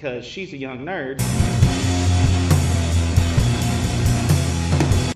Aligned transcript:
because 0.00 0.24
she's 0.24 0.54
a 0.54 0.56
young 0.56 0.78
nerd. 0.78 1.20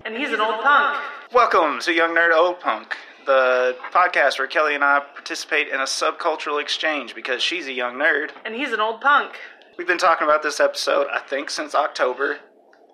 And 0.04 0.14
he's 0.14 0.30
an 0.30 0.42
old 0.42 0.60
punk. 0.60 0.98
Welcome 1.32 1.80
to 1.80 1.92
Young 1.92 2.14
Nerd 2.14 2.36
Old 2.36 2.60
Punk, 2.60 2.94
the 3.24 3.74
podcast 3.92 4.38
where 4.38 4.46
Kelly 4.46 4.74
and 4.74 4.84
I 4.84 5.00
participate 5.00 5.68
in 5.68 5.76
a 5.80 5.84
subcultural 5.84 6.60
exchange 6.60 7.14
because 7.14 7.42
she's 7.42 7.66
a 7.66 7.72
young 7.72 7.94
nerd. 7.94 8.32
And 8.44 8.54
he's 8.54 8.72
an 8.72 8.80
old 8.80 9.00
punk. 9.00 9.38
We've 9.78 9.86
been 9.86 9.96
talking 9.96 10.26
about 10.26 10.42
this 10.42 10.60
episode, 10.60 11.06
I 11.10 11.20
think, 11.20 11.48
since 11.48 11.74
October. 11.74 12.40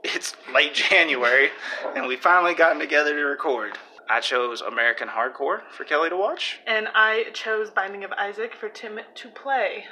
It's 0.05 0.37
late 0.55 0.75
January, 0.75 1.51
and 1.97 2.07
we 2.07 2.15
finally 2.15 2.55
gotten 2.55 2.79
together 2.79 3.17
to 3.17 3.25
record. 3.25 3.77
I 4.09 4.21
chose 4.21 4.61
American 4.61 5.09
Hardcore 5.09 5.63
for 5.77 5.83
Kelly 5.83 6.09
to 6.11 6.17
watch. 6.17 6.61
And 6.69 6.87
I 6.95 7.31
chose 7.33 7.71
Binding 7.71 8.05
of 8.05 8.13
Isaac 8.13 8.55
for 8.55 8.69
Tim 8.69 9.01
to 9.13 9.29
play. 9.29 9.87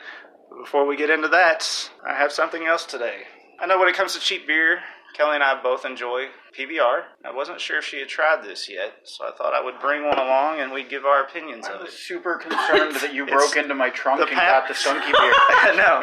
Before 0.56 0.86
we 0.86 0.96
get 0.96 1.10
into 1.10 1.28
that, 1.28 1.90
I 2.06 2.14
have 2.14 2.32
something 2.32 2.64
else 2.66 2.84
today. 2.84 3.22
I 3.60 3.66
know 3.66 3.78
when 3.78 3.88
it 3.88 3.94
comes 3.96 4.14
to 4.14 4.20
cheap 4.20 4.46
beer, 4.46 4.80
Kelly 5.14 5.34
and 5.34 5.42
I 5.44 5.60
both 5.62 5.84
enjoy 5.84 6.26
PBR. 6.56 7.02
I 7.24 7.32
wasn't 7.34 7.60
sure 7.60 7.78
if 7.78 7.84
she 7.84 7.98
had 7.98 8.08
tried 8.08 8.44
this 8.44 8.68
yet, 8.68 8.92
so 9.04 9.24
I 9.26 9.32
thought 9.36 9.52
I 9.54 9.64
would 9.64 9.80
bring 9.80 10.04
one 10.04 10.18
along 10.18 10.60
and 10.60 10.72
we'd 10.72 10.88
give 10.88 11.04
our 11.04 11.22
opinions 11.24 11.66
I 11.66 11.72
of 11.74 11.80
was 11.82 11.90
it. 11.92 11.96
super 11.98 12.36
concerned 12.38 12.96
that 12.96 13.12
you 13.14 13.26
broke 13.30 13.56
into 13.56 13.74
my 13.74 13.90
trunk 13.90 14.20
the 14.20 14.26
and 14.26 14.34
pap- 14.34 14.68
got 14.68 14.68
the 14.68 14.74
skunky 14.74 15.12
beer. 15.12 15.74
no, 15.76 16.00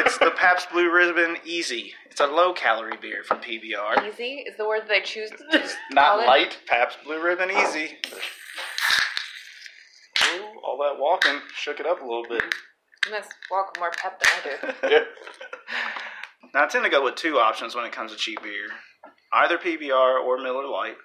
it's 0.00 0.18
the 0.18 0.30
Pabst 0.32 0.70
Blue 0.70 0.90
Ribbon 0.92 1.36
Easy. 1.44 1.92
It's 2.10 2.20
a 2.20 2.26
low 2.26 2.52
calorie 2.52 2.98
beer 3.00 3.22
from 3.24 3.38
PBR. 3.38 4.08
Easy 4.12 4.44
is 4.46 4.56
the 4.56 4.66
word 4.66 4.82
that 4.88 4.92
I 4.92 5.00
choose 5.00 5.30
to 5.30 5.58
just 5.58 5.76
Not 5.92 6.06
call 6.08 6.20
it. 6.20 6.26
light. 6.26 6.58
Pabst 6.66 6.98
Blue 7.04 7.22
Ribbon 7.22 7.50
Easy. 7.50 7.98
Ooh, 10.34 10.44
all 10.64 10.78
that 10.78 11.00
walking 11.00 11.40
shook 11.54 11.80
it 11.80 11.86
up 11.86 12.00
a 12.00 12.04
little 12.04 12.26
bit. 12.28 12.42
You 13.06 13.12
must 13.12 13.30
walk 13.50 13.72
with 13.72 13.80
more 13.80 13.90
pep 13.90 14.20
than 14.20 14.72
I 14.82 14.88
do. 14.88 14.96
Now 16.52 16.64
I 16.64 16.66
tend 16.66 16.84
to 16.84 16.90
go 16.90 17.04
with 17.04 17.14
two 17.14 17.38
options 17.38 17.76
when 17.76 17.84
it 17.84 17.92
comes 17.92 18.10
to 18.10 18.18
cheap 18.18 18.42
beer, 18.42 18.66
either 19.32 19.56
PBR 19.56 20.24
or 20.24 20.42
Miller 20.42 20.66
Lite. 20.66 20.96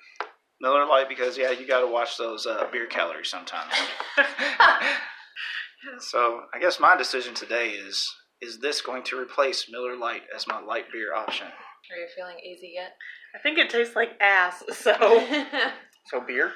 Miller 0.60 0.88
Lite 0.88 1.08
because 1.08 1.38
yeah, 1.38 1.52
you 1.52 1.68
got 1.68 1.82
to 1.82 1.88
watch 1.88 2.18
those 2.18 2.48
uh, 2.48 2.66
beer 2.72 2.88
calories 2.88 3.30
sometimes. 3.30 3.72
so 6.00 6.42
I 6.52 6.60
guess 6.60 6.80
my 6.80 6.98
decision 6.98 7.36
today 7.36 7.70
is: 7.70 8.12
is 8.42 8.58
this 8.58 8.82
going 8.82 9.04
to 9.04 9.20
replace 9.20 9.68
Miller 9.70 9.96
Lite 9.96 10.24
as 10.36 10.48
my 10.48 10.60
light 10.60 10.86
beer 10.92 11.14
option? 11.14 11.46
Are 11.48 11.98
you 11.98 12.08
feeling 12.16 12.40
easy 12.40 12.72
yet? 12.74 12.94
I 13.36 13.40
think 13.40 13.60
it 13.60 13.70
tastes 13.70 13.96
like 13.96 14.14
ass, 14.20 14.64
so. 14.72 14.94
So 16.08 16.22
beer? 16.22 16.52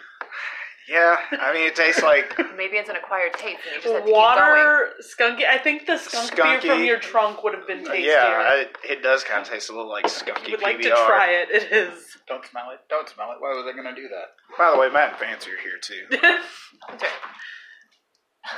Yeah, 0.89 1.17
I 1.31 1.53
mean 1.53 1.67
it 1.67 1.75
tastes 1.75 2.01
like 2.01 2.35
Maybe 2.57 2.77
it's 2.77 2.89
an 2.89 2.95
acquired 2.95 3.33
taste 3.33 3.59
and 3.65 3.75
you 3.75 3.81
just 3.81 3.93
have 3.93 3.97
to 3.97 3.99
keep 4.05 4.05
going. 4.05 4.13
Water, 4.13 4.89
skunky. 5.01 5.45
I 5.47 5.57
think 5.59 5.85
the 5.85 5.97
skunk 5.97 6.35
beer 6.35 6.59
from 6.61 6.83
your 6.83 6.99
trunk 6.99 7.43
would 7.43 7.53
have 7.53 7.67
been 7.67 7.83
tastier. 7.85 8.11
yeah, 8.11 8.25
I, 8.25 8.65
it 8.89 9.03
does 9.03 9.23
kind 9.23 9.41
of 9.41 9.47
taste 9.47 9.69
a 9.69 9.73
little 9.73 9.89
like 9.89 10.05
skunky 10.05 10.47
you 10.47 10.51
would 10.53 10.61
PBR. 10.61 10.63
like 10.63 10.81
to 10.81 10.89
try 10.89 11.27
it. 11.31 11.49
It 11.51 11.71
is. 11.71 12.17
Don't 12.27 12.45
smell 12.45 12.71
it. 12.71 12.79
Don't 12.89 13.07
smell 13.07 13.31
it. 13.31 13.37
Why 13.39 13.49
was 13.49 13.65
I 13.69 13.73
going 13.79 13.93
to 13.93 14.01
do 14.01 14.07
that? 14.09 14.33
By 14.57 14.71
the 14.71 14.77
way, 14.79 14.89
Matt 14.89 15.09
and 15.11 15.19
Fancy 15.19 15.51
are 15.51 15.61
here 15.61 15.77
too. 15.81 16.05
That's 16.09 17.03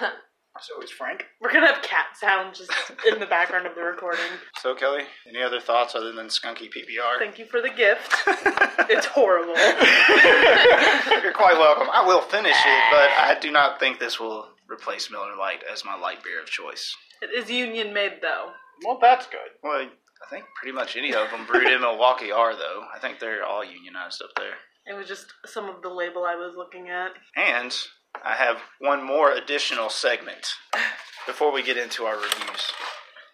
right. 0.02 0.12
So 0.60 0.82
is 0.84 0.92
Frank. 0.92 1.26
We're 1.40 1.52
gonna 1.54 1.68
have 1.74 1.82
cat 1.82 2.08
sound 2.20 2.54
just 2.56 2.72
in 3.12 3.20
the 3.20 3.26
background 3.26 3.66
of 3.66 3.74
the 3.74 3.82
recording. 3.82 4.26
So 4.60 4.76
Kelly, 4.76 5.04
any 5.28 5.42
other 5.42 5.60
thoughts 5.62 5.96
other 5.96 6.12
than 6.12 6.28
skunky 6.28 6.70
PBR? 6.70 7.18
Thank 7.20 7.40
you 7.40 7.46
for 7.46 7.62
the 7.62 7.70
gift. 7.70 8.14
It's 8.90 9.06
horrible. 9.06 9.56
You're 11.24 11.34
quite 11.34 11.58
welcome. 11.58 11.88
I 11.92 12.04
will 12.06 12.22
finish 12.22 12.56
it, 12.56 12.84
but 12.92 13.10
I 13.10 13.38
do 13.42 13.50
not 13.52 13.80
think 13.80 14.00
this 14.00 14.20
will 14.20 14.50
replace 14.70 15.10
Miller 15.10 15.36
Lite 15.38 15.64
as 15.72 15.86
my 15.86 15.96
light 15.96 16.24
beer 16.24 16.42
of 16.42 16.48
choice. 16.48 16.96
It 17.22 17.32
is 17.32 17.50
union 17.50 17.94
made 17.94 18.20
though. 18.22 18.52
Well, 18.86 19.00
that's 19.02 19.28
good. 19.28 19.40
Well, 19.64 19.82
I 19.82 20.30
think 20.30 20.46
pretty 20.60 20.76
much 20.76 20.96
any 20.98 21.14
of 21.14 21.30
them 21.32 21.46
brewed 21.46 21.72
in 21.72 21.82
Milwaukee 21.82 22.32
are, 22.32 22.56
though. 22.56 22.84
I 22.94 23.00
think 23.00 23.20
they're 23.20 23.46
all 23.46 23.64
unionized 23.64 24.22
up 24.22 24.30
there. 24.36 24.54
It 24.86 24.98
was 24.98 25.08
just 25.08 25.28
some 25.46 25.70
of 25.70 25.82
the 25.82 25.90
label 25.90 26.24
I 26.26 26.36
was 26.36 26.56
looking 26.56 26.90
at. 26.90 27.12
And 27.36 27.74
I 28.24 28.36
have 28.36 28.58
one 28.80 29.04
more 29.04 29.32
additional 29.32 29.90
segment 29.90 30.48
before 31.26 31.52
we 31.52 31.64
get 31.64 31.78
into 31.78 32.04
our 32.06 32.16
reviews. 32.16 32.72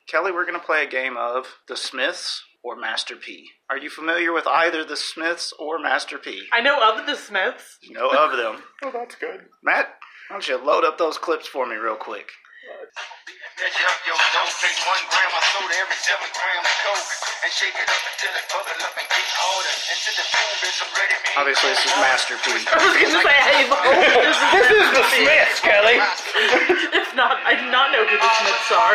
Kelly, 0.08 0.32
we're 0.32 0.46
going 0.46 0.60
to 0.60 0.66
play 0.66 0.84
a 0.84 0.90
game 0.90 1.18
of 1.18 1.46
The 1.68 1.76
Smiths 1.76 2.42
or 2.64 2.76
Master 2.78 3.16
P. 3.16 3.50
Are 3.70 3.78
you 3.78 3.90
familiar 3.90 4.32
with 4.32 4.48
either 4.48 4.84
The 4.86 4.96
Smiths 4.96 5.54
or 5.60 5.80
Master 5.80 6.18
P? 6.18 6.44
I 6.54 6.62
know 6.62 6.80
of 6.82 7.06
the 7.06 7.16
Smiths. 7.16 7.78
You 7.82 7.94
know 7.94 8.10
of 8.10 8.38
them. 8.38 8.64
Oh, 8.84 8.92
that's 8.94 9.16
good. 9.16 9.42
Matt, 9.64 9.88
why 10.30 10.36
don't 10.36 10.48
you 10.48 10.58
load 10.58 10.86
up 10.86 10.98
those 10.98 11.18
clips 11.18 11.48
for 11.48 11.66
me 11.68 11.76
real 11.76 11.96
quick? 11.96 12.30
Measure 13.58 13.90
up 13.90 13.98
your 14.06 14.14
dough, 14.38 14.54
take 14.62 14.78
one 14.86 15.02
gram 15.10 15.34
of 15.34 15.42
soda 15.50 15.74
every 15.82 15.98
seven 15.98 16.30
grams 16.30 16.62
of 16.62 16.78
coke, 16.78 17.10
and 17.42 17.50
shake 17.50 17.74
it 17.74 17.90
up 17.90 18.04
until 18.06 18.30
it 18.38 18.46
bubble 18.54 18.86
up 18.86 18.94
and 19.02 19.08
get 19.10 19.30
harder. 19.34 19.74
Until 19.98 20.14
the 20.14 20.26
food 20.30 20.62
is 20.62 20.78
ready, 20.94 21.18
man. 21.26 21.34
Obviously, 21.42 21.70
this 21.74 21.82
is 21.82 21.96
Master 21.98 22.38
P. 22.38 22.54
I 22.70 22.78
was 22.86 22.94
gonna 23.02 23.18
say, 23.18 23.38
hey, 23.50 23.66
this 24.22 24.30
is, 24.30 24.38
This 24.62 24.70
is 24.78 24.88
the 24.94 25.06
Smiths, 25.10 25.58
Kelly. 25.66 25.98
If 27.02 27.10
not, 27.18 27.42
I 27.50 27.58
do 27.58 27.66
not 27.74 27.90
know 27.90 28.06
who 28.06 28.14
the 28.14 28.32
Smiths 28.46 28.70
are. 28.78 28.94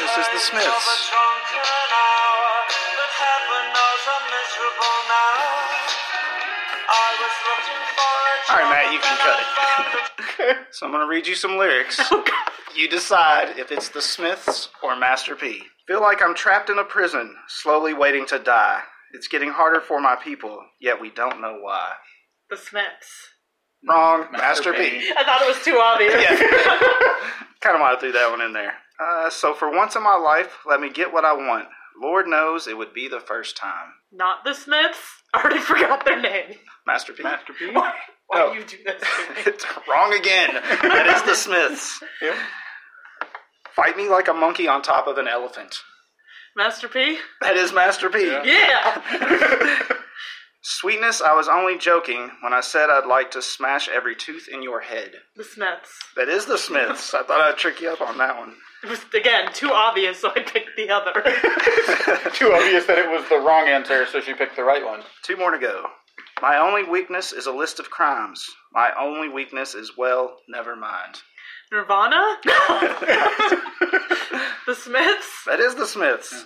This 0.00 0.16
is 0.16 0.26
The 0.32 0.40
Smiths. 0.40 0.64
All 8.48 8.56
right, 8.60 8.68
Matt, 8.72 8.88
you 8.96 9.00
can 9.00 9.16
cut 9.20 9.36
it. 9.44 10.56
so 10.72 10.86
I'm 10.86 10.92
going 10.92 11.04
to 11.04 11.08
read 11.08 11.26
you 11.26 11.34
some 11.34 11.56
lyrics. 11.60 12.00
Oh, 12.08 12.24
You 12.74 12.88
decide 12.88 13.58
if 13.58 13.70
it's 13.70 13.88
The 13.88 14.02
Smiths 14.02 14.68
or 14.82 14.96
Master 14.96 15.36
P. 15.36 15.62
Feel 15.86 16.00
like 16.00 16.22
I'm 16.22 16.34
trapped 16.34 16.70
in 16.70 16.78
a 16.78 16.84
prison, 16.84 17.34
slowly 17.46 17.94
waiting 17.94 18.26
to 18.26 18.38
die. 18.38 18.80
It's 19.12 19.28
getting 19.28 19.50
harder 19.50 19.80
for 19.80 20.00
my 20.00 20.16
people, 20.16 20.60
yet 20.80 21.00
we 21.00 21.10
don't 21.10 21.40
know 21.40 21.58
why. 21.60 21.92
The 22.50 22.56
Smiths. 22.56 23.30
Wrong, 23.88 24.26
Master, 24.32 24.72
Master 24.72 24.72
P. 24.72 24.90
P. 24.90 25.12
I 25.16 25.24
thought 25.24 25.42
it 25.42 25.48
was 25.48 25.64
too 25.64 25.78
obvious. 25.78 26.14
Yeah. 26.14 26.36
kind 27.60 27.76
of 27.76 27.80
want 27.80 27.98
to 27.98 28.00
threw 28.00 28.12
that 28.12 28.30
one 28.30 28.40
in 28.40 28.52
there. 28.52 28.72
Uh, 28.98 29.30
so 29.30 29.54
for 29.54 29.70
once 29.70 29.94
in 29.94 30.02
my 30.02 30.16
life, 30.16 30.58
let 30.66 30.80
me 30.80 30.90
get 30.90 31.12
what 31.12 31.24
I 31.24 31.32
want. 31.34 31.66
Lord 32.02 32.26
knows 32.26 32.66
it 32.66 32.76
would 32.76 32.92
be 32.94 33.08
the 33.08 33.20
first 33.20 33.56
time. 33.56 33.92
Not 34.10 34.38
the 34.44 34.54
Smiths. 34.54 34.98
I 35.32 35.40
already 35.42 35.60
forgot 35.60 36.04
their 36.04 36.20
name. 36.20 36.56
Master 36.86 37.12
P. 37.12 37.22
Master 37.22 37.52
P. 37.52 37.70
Why 37.72 37.92
Oh. 38.32 38.52
do 38.54 38.58
you 38.58 38.64
do 38.64 38.78
this 38.84 39.00
to 39.00 39.34
me? 39.34 39.40
it's 39.46 39.64
wrong 39.88 40.12
again. 40.14 40.54
That 40.54 41.06
is 41.14 41.22
the 41.22 41.34
Smiths. 41.34 42.02
Yep. 42.22 42.34
Fight 43.74 43.96
me 43.96 44.08
like 44.08 44.28
a 44.28 44.34
monkey 44.34 44.68
on 44.68 44.82
top 44.82 45.06
of 45.06 45.18
an 45.18 45.28
elephant. 45.28 45.76
Master 46.56 46.88
P? 46.88 47.18
That 47.40 47.56
is 47.56 47.72
Master 47.72 48.08
P. 48.08 48.26
Yeah. 48.26 48.44
Yeah! 48.44 49.78
Sweetness, 50.62 51.20
I 51.20 51.34
was 51.34 51.46
only 51.48 51.76
joking 51.76 52.30
when 52.40 52.54
I 52.54 52.60
said 52.60 52.88
I'd 52.88 53.06
like 53.06 53.30
to 53.32 53.42
smash 53.42 53.88
every 53.88 54.14
tooth 54.16 54.48
in 54.50 54.62
your 54.62 54.80
head. 54.80 55.12
The 55.36 55.44
Smiths. 55.44 55.90
That 56.16 56.28
is 56.28 56.46
the 56.46 56.56
Smiths. 56.56 57.12
I 57.12 57.22
thought 57.22 57.40
I'd 57.40 57.58
trick 57.58 57.82
you 57.82 57.90
up 57.90 58.00
on 58.00 58.16
that 58.18 58.38
one. 58.38 58.54
It 58.82 58.88
was, 58.88 59.04
again, 59.14 59.50
too 59.52 59.70
obvious, 59.72 60.20
so 60.20 60.30
I 60.30 60.40
picked 60.40 60.76
the 60.76 60.90
other. 60.90 61.12
Too 62.34 62.52
obvious 62.52 62.84
that 62.84 62.98
it 62.98 63.08
was 63.10 63.26
the 63.30 63.38
wrong 63.38 63.66
answer, 63.66 64.04
so 64.04 64.20
she 64.20 64.34
picked 64.34 64.56
the 64.56 64.62
right 64.64 64.84
one. 64.84 65.00
Two 65.22 65.38
more 65.38 65.50
to 65.50 65.58
go. 65.58 65.86
My 66.42 66.58
only 66.58 66.84
weakness 66.84 67.32
is 67.32 67.46
a 67.46 67.50
list 67.52 67.80
of 67.80 67.88
crimes. 67.88 68.44
My 68.74 68.90
only 69.00 69.30
weakness 69.30 69.74
is, 69.74 69.92
well, 69.96 70.36
never 70.50 70.76
mind. 70.76 71.22
Nirvana? 71.72 72.36
the 74.66 74.74
Smiths? 74.74 75.28
That 75.46 75.60
is 75.60 75.74
the 75.74 75.86
Smiths. 75.86 76.44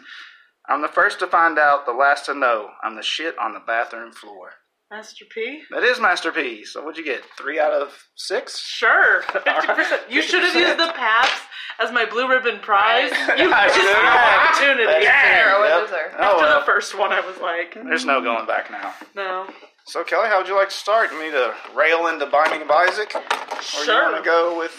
I'm 0.69 0.83
the 0.83 0.89
first 0.89 1.19
to 1.21 1.27
find 1.27 1.59
out, 1.59 1.87
the 1.87 1.93
last 1.93 2.27
to 2.27 2.35
know. 2.35 2.69
I'm 2.83 2.97
the 2.97 3.03
shit 3.03 3.39
on 3.39 3.55
the 3.55 3.61
bathroom 3.61 4.13
floor. 4.13 4.51
Master 4.91 5.25
P? 5.33 5.63
That 5.71 5.83
is 5.83 6.01
Master 6.01 6.33
P. 6.33 6.65
So 6.65 6.83
what'd 6.83 6.97
you 6.97 7.05
get? 7.05 7.23
Three 7.37 7.59
out 7.61 7.73
of 7.73 7.93
six? 8.17 8.59
Sure. 8.59 9.23
50%. 9.29 9.99
You 10.11 10.23
should 10.23 10.43
have 10.43 10.55
used 10.55 10.79
the 10.79 10.93
Pabst 10.95 11.43
as 11.79 11.93
my 11.93 12.07
blue 12.07 12.27
ribbon 12.29 12.59
prize. 12.61 13.11
You 13.39 13.51
missed 13.51 13.75
should've. 13.75 13.85
your 13.85 14.07
opportunity. 14.07 15.05
Yeah. 15.05 15.59
You're 15.59 15.67
Yep. 15.69 15.81
loser. 15.83 16.13
Oh, 16.19 16.23
After 16.25 16.37
well. 16.39 16.61
the 16.61 16.67
first 16.67 16.99
one, 16.99 17.13
I 17.13 17.21
was 17.21 17.37
like, 17.39 17.75
There's 17.75 18.07
no 18.07 18.21
mm. 18.21 18.25
going 18.25 18.47
back 18.47 18.71
now. 18.71 18.95
no. 19.15 19.47
So 19.87 20.05
Kelly, 20.05 20.29
how 20.29 20.39
would 20.39 20.49
you 20.49 20.55
like 20.57 20.69
to 20.69 20.75
start? 20.75 21.11
You 21.13 21.23
need 21.23 21.31
to 21.33 21.55
rail 21.75 22.09
into 22.09 22.27
Binding 22.27 22.61
of 22.63 22.71
Isaac, 22.71 23.15
or 23.15 23.21
you 23.21 23.63
Sure. 23.63 24.11
want 24.13 24.23
to 24.23 24.29
go 24.29 24.59
with 24.59 24.73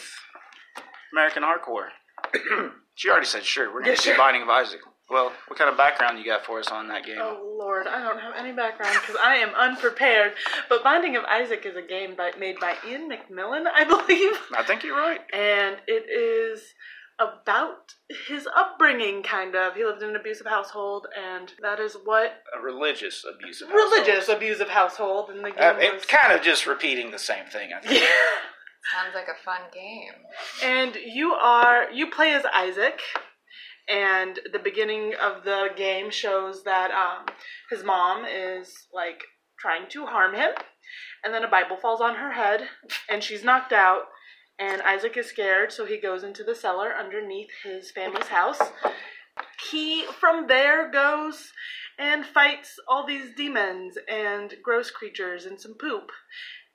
American 1.14 1.44
Hardcore? 1.44 1.90
she 2.96 3.10
already 3.10 3.26
said 3.26 3.44
sure. 3.44 3.68
We're 3.68 3.82
going 3.82 3.92
Yeah, 3.92 3.96
to 3.96 4.02
sure. 4.02 4.14
do 4.14 4.18
Binding 4.18 4.42
of 4.44 4.50
Isaac. 4.50 4.82
Well, 5.10 5.32
what 5.48 5.58
kind 5.58 5.72
of 5.72 5.76
background 5.78 6.20
you 6.20 6.26
got 6.26 6.46
for 6.46 6.60
us 6.60 6.68
on 6.68 6.88
that 6.90 7.04
game? 7.04 7.18
Oh 7.20 7.56
Lord, 7.60 7.88
I 7.88 8.00
don't 8.04 8.20
have 8.20 8.34
any 8.38 8.52
background 8.52 8.96
because 9.02 9.16
I 9.24 9.38
am 9.38 9.50
unprepared. 9.56 10.34
But 10.70 10.84
Binding 10.84 11.16
of 11.16 11.24
Isaac 11.26 11.66
is 11.66 11.76
a 11.76 11.82
game 11.82 12.16
by, 12.16 12.32
made 12.40 12.60
by 12.60 12.76
Ian 12.88 13.10
McMillan, 13.10 13.64
I 13.74 13.84
believe, 13.86 14.34
I 14.56 14.64
think 14.64 14.84
you're 14.84 14.96
right. 14.96 15.22
and 15.34 15.78
it 15.88 16.06
is 16.12 16.62
about 17.18 17.96
his 18.30 18.48
upbringing, 18.56 19.24
kind 19.24 19.56
of. 19.56 19.74
He 19.76 19.84
lived 19.84 20.02
in 20.04 20.10
an 20.10 20.16
abusive 20.16 20.46
household, 20.48 21.08
and 21.18 21.52
that 21.62 21.80
is 21.80 21.98
what 22.06 22.44
A 22.58 22.62
religious 22.62 23.26
abusive. 23.26 23.68
religious 23.70 24.28
household. 24.28 24.38
abusive 24.38 24.70
household, 24.70 25.30
and 25.32 25.40
the 25.44 25.50
game 25.52 25.60
Uh, 25.60 25.74
was. 25.74 25.84
it's 25.96 26.06
kind 26.06 26.32
of 26.32 26.42
just 26.42 26.66
repeating 26.68 27.10
the 27.12 27.20
same 27.20 27.46
thing. 27.48 27.72
I 27.76 27.82
think. 27.82 28.00
yeah. 28.00 28.08
Sounds 28.94 29.14
like 29.14 29.28
a 29.28 29.44
fun 29.44 29.62
game. 29.74 30.14
And 30.64 30.96
you 30.96 31.34
are 31.34 31.92
you 31.92 32.10
play 32.10 32.34
as 32.34 32.44
Isaac, 32.54 33.00
and 33.88 34.40
the 34.52 34.60
beginning 34.60 35.14
of 35.22 35.44
the 35.44 35.70
game 35.76 36.10
shows 36.10 36.64
that 36.64 36.92
um, 36.92 37.26
his 37.70 37.84
mom 37.84 38.26
is 38.26 38.88
like 38.94 39.22
trying 39.60 39.90
to 39.90 40.06
harm 40.06 40.34
him, 40.34 40.52
and 41.24 41.34
then 41.34 41.44
a 41.44 41.50
Bible 41.50 41.78
falls 41.78 42.02
on 42.02 42.16
her 42.16 42.32
head, 42.32 42.62
and 43.10 43.24
she's 43.24 43.44
knocked 43.44 43.74
out. 43.74 44.04
And 44.58 44.82
Isaac 44.82 45.16
is 45.16 45.28
scared, 45.28 45.72
so 45.72 45.86
he 45.86 46.02
goes 46.02 46.22
into 46.24 46.44
the 46.44 46.54
cellar 46.54 46.94
underneath 46.94 47.50
his 47.64 47.92
family's 47.92 48.28
house. 48.28 48.60
He, 49.72 50.04
from 50.20 50.48
there, 50.48 50.92
goes 50.92 51.54
and 51.98 52.26
fights 52.26 52.78
all 52.88 53.06
these 53.06 53.34
demons 53.36 53.98
and 54.10 54.56
gross 54.62 54.92
creatures 54.92 55.46
and 55.46 55.60
some 55.60 55.76
poop. 55.76 56.12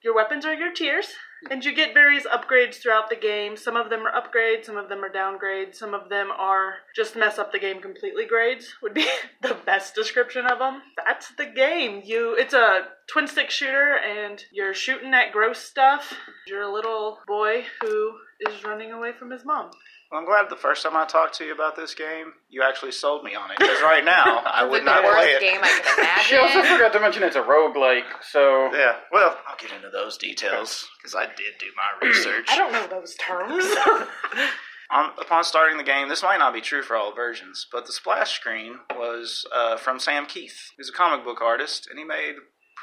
Your 0.02 0.14
weapons 0.14 0.44
are 0.44 0.54
your 0.54 0.72
tears, 0.72 1.08
and 1.50 1.64
you 1.64 1.74
get 1.74 1.94
various 1.94 2.24
upgrades 2.26 2.76
throughout 2.76 3.08
the 3.08 3.16
game. 3.16 3.56
Some 3.56 3.76
of 3.76 3.90
them 3.90 4.06
are 4.06 4.12
upgrades, 4.12 4.64
some 4.64 4.76
of 4.76 4.88
them 4.88 5.04
are 5.04 5.10
downgrades, 5.10 5.76
some 5.76 5.94
of 5.94 6.08
them 6.08 6.30
are 6.30 6.74
just 6.94 7.16
mess 7.16 7.38
up 7.38 7.52
the 7.52 7.58
game 7.58 7.80
completely 7.80 8.26
grades, 8.26 8.74
would 8.82 8.94
be 8.94 9.06
the 9.42 9.56
best 9.66 9.94
description 9.94 10.46
of 10.46 10.58
them. 10.58 10.82
That's 11.04 11.32
the 11.36 11.46
game. 11.46 12.02
You 12.04 12.34
it's 12.34 12.54
a 12.54 12.88
twin 13.06 13.26
stick 13.26 13.50
shooter 13.50 13.96
and 13.96 14.42
you're 14.52 14.74
shooting 14.74 15.12
at 15.14 15.32
gross 15.32 15.58
stuff. 15.58 16.14
You're 16.46 16.62
a 16.62 16.72
little 16.72 17.18
boy 17.26 17.64
who 17.80 18.14
is 18.48 18.64
running 18.64 18.92
away 18.92 19.12
from 19.12 19.30
his 19.30 19.44
mom. 19.44 19.70
Well, 20.10 20.20
I'm 20.20 20.26
glad 20.26 20.48
the 20.48 20.56
first 20.56 20.82
time 20.82 20.96
I 20.96 21.04
talked 21.06 21.34
to 21.38 21.44
you 21.44 21.52
about 21.52 21.74
this 21.76 21.94
game, 21.94 22.32
you 22.48 22.62
actually 22.62 22.92
sold 22.92 23.24
me 23.24 23.34
on 23.34 23.50
it. 23.50 23.58
Because 23.58 23.80
right 23.82 24.04
now, 24.04 24.22
I 24.46 24.62
It's 24.64 24.70
would 24.70 24.84
like 24.84 24.84
not 24.84 25.02
the 25.02 25.08
worst 25.08 25.18
play 25.22 25.30
it. 25.32 25.40
game 25.40 25.60
I 25.62 25.80
can 25.96 26.20
She 26.24 26.36
also 26.36 26.62
forgot 26.62 26.92
to 26.92 27.00
mention 27.00 27.22
it's 27.22 27.36
a 27.36 27.42
roguelike, 27.42 28.04
so 28.30 28.70
Yeah, 28.72 28.96
well, 29.12 29.36
I'll 29.48 29.56
get 29.56 29.72
into 29.72 29.90
those 29.90 30.16
details 30.16 30.86
because 30.98 31.14
I 31.14 31.26
did 31.26 31.54
do 31.58 31.66
my 31.76 32.06
research. 32.08 32.46
I 32.50 32.56
don't 32.58 32.72
know 32.72 32.86
those 32.86 33.14
terms. 33.16 33.64
On, 34.90 35.10
upon 35.18 35.42
starting 35.42 35.78
the 35.78 35.82
game, 35.82 36.08
this 36.08 36.22
might 36.22 36.36
not 36.38 36.52
be 36.52 36.60
true 36.60 36.82
for 36.82 36.94
all 36.94 37.14
versions, 37.14 37.66
but 37.72 37.86
the 37.86 37.92
splash 37.92 38.32
screen 38.38 38.76
was 38.94 39.44
uh, 39.52 39.76
from 39.78 39.98
Sam 39.98 40.26
Kieth, 40.26 40.70
who's 40.76 40.90
a 40.90 40.92
comic 40.92 41.24
book 41.24 41.40
artist, 41.40 41.88
and 41.90 41.98
he 41.98 42.04
made 42.04 42.34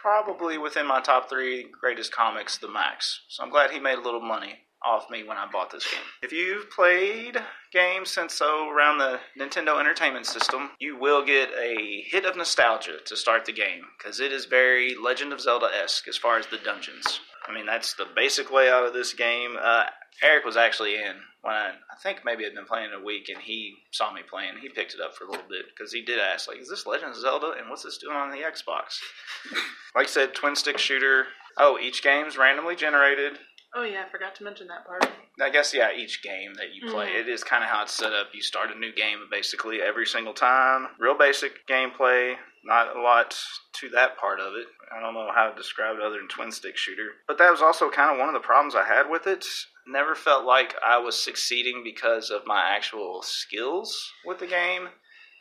probably 0.01 0.57
within 0.57 0.87
my 0.87 0.99
top 0.99 1.29
three 1.29 1.67
greatest 1.79 2.11
comics, 2.11 2.57
The 2.57 2.67
Maxx. 2.67 3.21
So 3.29 3.43
I'm 3.43 3.51
glad 3.51 3.69
he 3.69 3.79
made 3.79 3.99
a 3.99 4.01
little 4.01 4.19
money 4.19 4.61
off 4.83 5.09
me 5.09 5.23
when 5.23 5.37
I 5.37 5.47
bought 5.51 5.71
this 5.71 5.85
game. 5.85 6.03
If 6.21 6.31
you've 6.31 6.69
played 6.69 7.37
games 7.71 8.09
since 8.09 8.33
so 8.33 8.69
around 8.69 8.97
the 8.97 9.19
Nintendo 9.39 9.79
Entertainment 9.79 10.25
System, 10.25 10.71
you 10.79 10.97
will 10.97 11.25
get 11.25 11.49
a 11.51 12.03
hit 12.07 12.25
of 12.25 12.35
nostalgia 12.35 12.97
to 13.05 13.15
start 13.15 13.45
the 13.45 13.53
game 13.53 13.83
because 13.97 14.19
it 14.19 14.31
is 14.31 14.45
very 14.45 14.95
Legend 14.95 15.33
of 15.33 15.41
Zelda 15.41 15.69
esque 15.83 16.07
as 16.07 16.17
far 16.17 16.37
as 16.37 16.47
the 16.47 16.57
dungeons. 16.57 17.19
I 17.47 17.53
mean, 17.53 17.65
that's 17.65 17.93
the 17.93 18.07
basic 18.15 18.51
layout 18.51 18.85
of 18.85 18.93
this 18.93 19.13
game. 19.13 19.55
Uh, 19.61 19.85
Eric 20.23 20.45
was 20.45 20.57
actually 20.57 20.95
in 20.95 21.15
when 21.41 21.55
I, 21.55 21.69
I 21.69 21.95
think 22.03 22.19
maybe 22.23 22.45
I'd 22.45 22.53
been 22.53 22.65
playing 22.65 22.91
a 22.93 23.03
week, 23.03 23.29
and 23.29 23.41
he 23.41 23.77
saw 23.91 24.13
me 24.13 24.21
playing. 24.29 24.53
He 24.61 24.69
picked 24.69 24.93
it 24.93 25.01
up 25.01 25.15
for 25.15 25.25
a 25.25 25.31
little 25.31 25.47
bit 25.49 25.65
because 25.75 25.91
he 25.91 26.03
did 26.03 26.19
ask, 26.19 26.47
like, 26.47 26.59
"Is 26.59 26.69
this 26.69 26.85
Legend 26.85 27.11
of 27.11 27.17
Zelda? 27.17 27.53
And 27.57 27.69
what's 27.69 27.83
this 27.83 27.97
doing 27.97 28.15
on 28.15 28.29
the 28.29 28.37
Xbox?" 28.37 28.99
like 29.95 30.07
I 30.07 30.09
said, 30.09 30.35
twin 30.35 30.55
stick 30.55 30.77
shooter. 30.77 31.25
Oh, 31.57 31.77
each 31.79 32.03
game's 32.03 32.37
randomly 32.37 32.75
generated. 32.75 33.39
Oh 33.75 33.83
yeah, 33.83 34.03
I 34.05 34.09
forgot 34.09 34.35
to 34.35 34.43
mention 34.43 34.67
that 34.67 34.85
part. 34.85 35.07
I 35.41 35.49
guess 35.49 35.73
yeah, 35.73 35.91
each 35.95 36.21
game 36.23 36.53
that 36.55 36.73
you 36.73 36.89
play, 36.91 37.07
Mhm. 37.11 37.19
it 37.21 37.29
is 37.29 37.43
kind 37.43 37.63
of 37.63 37.69
how 37.69 37.83
it's 37.83 37.93
set 37.93 38.13
up. 38.13 38.27
You 38.33 38.41
start 38.41 38.69
a 38.71 38.77
new 38.77 38.91
game 38.91 39.27
basically 39.31 39.81
every 39.81 40.05
single 40.05 40.33
time. 40.33 40.89
Real 40.99 41.15
basic 41.17 41.65
gameplay, 41.67 42.35
not 42.63 42.95
a 42.95 43.01
lot 43.01 43.35
to 43.73 43.89
that 43.89 44.17
part 44.17 44.39
of 44.39 44.53
it. 44.55 44.67
I 44.95 44.99
don't 44.99 45.13
know 45.13 45.31
how 45.33 45.49
to 45.49 45.55
describe 45.55 45.95
it 45.95 46.01
other 46.01 46.17
than 46.17 46.27
twin 46.27 46.51
stick 46.51 46.77
shooter. 46.77 47.13
But 47.27 47.37
that 47.37 47.49
was 47.49 47.61
also 47.61 47.89
kind 47.89 48.11
of 48.11 48.17
one 48.19 48.27
of 48.27 48.33
the 48.33 48.45
problems 48.45 48.75
I 48.75 48.83
had 48.83 49.09
with 49.09 49.25
it. 49.25 49.45
Never 49.87 50.15
felt 50.15 50.45
like 50.45 50.75
I 50.85 50.97
was 50.97 51.21
succeeding 51.21 51.81
because 51.83 52.29
of 52.29 52.45
my 52.45 52.61
actual 52.61 53.23
skills 53.23 54.11
with 54.25 54.39
the 54.39 54.47
game. 54.47 54.89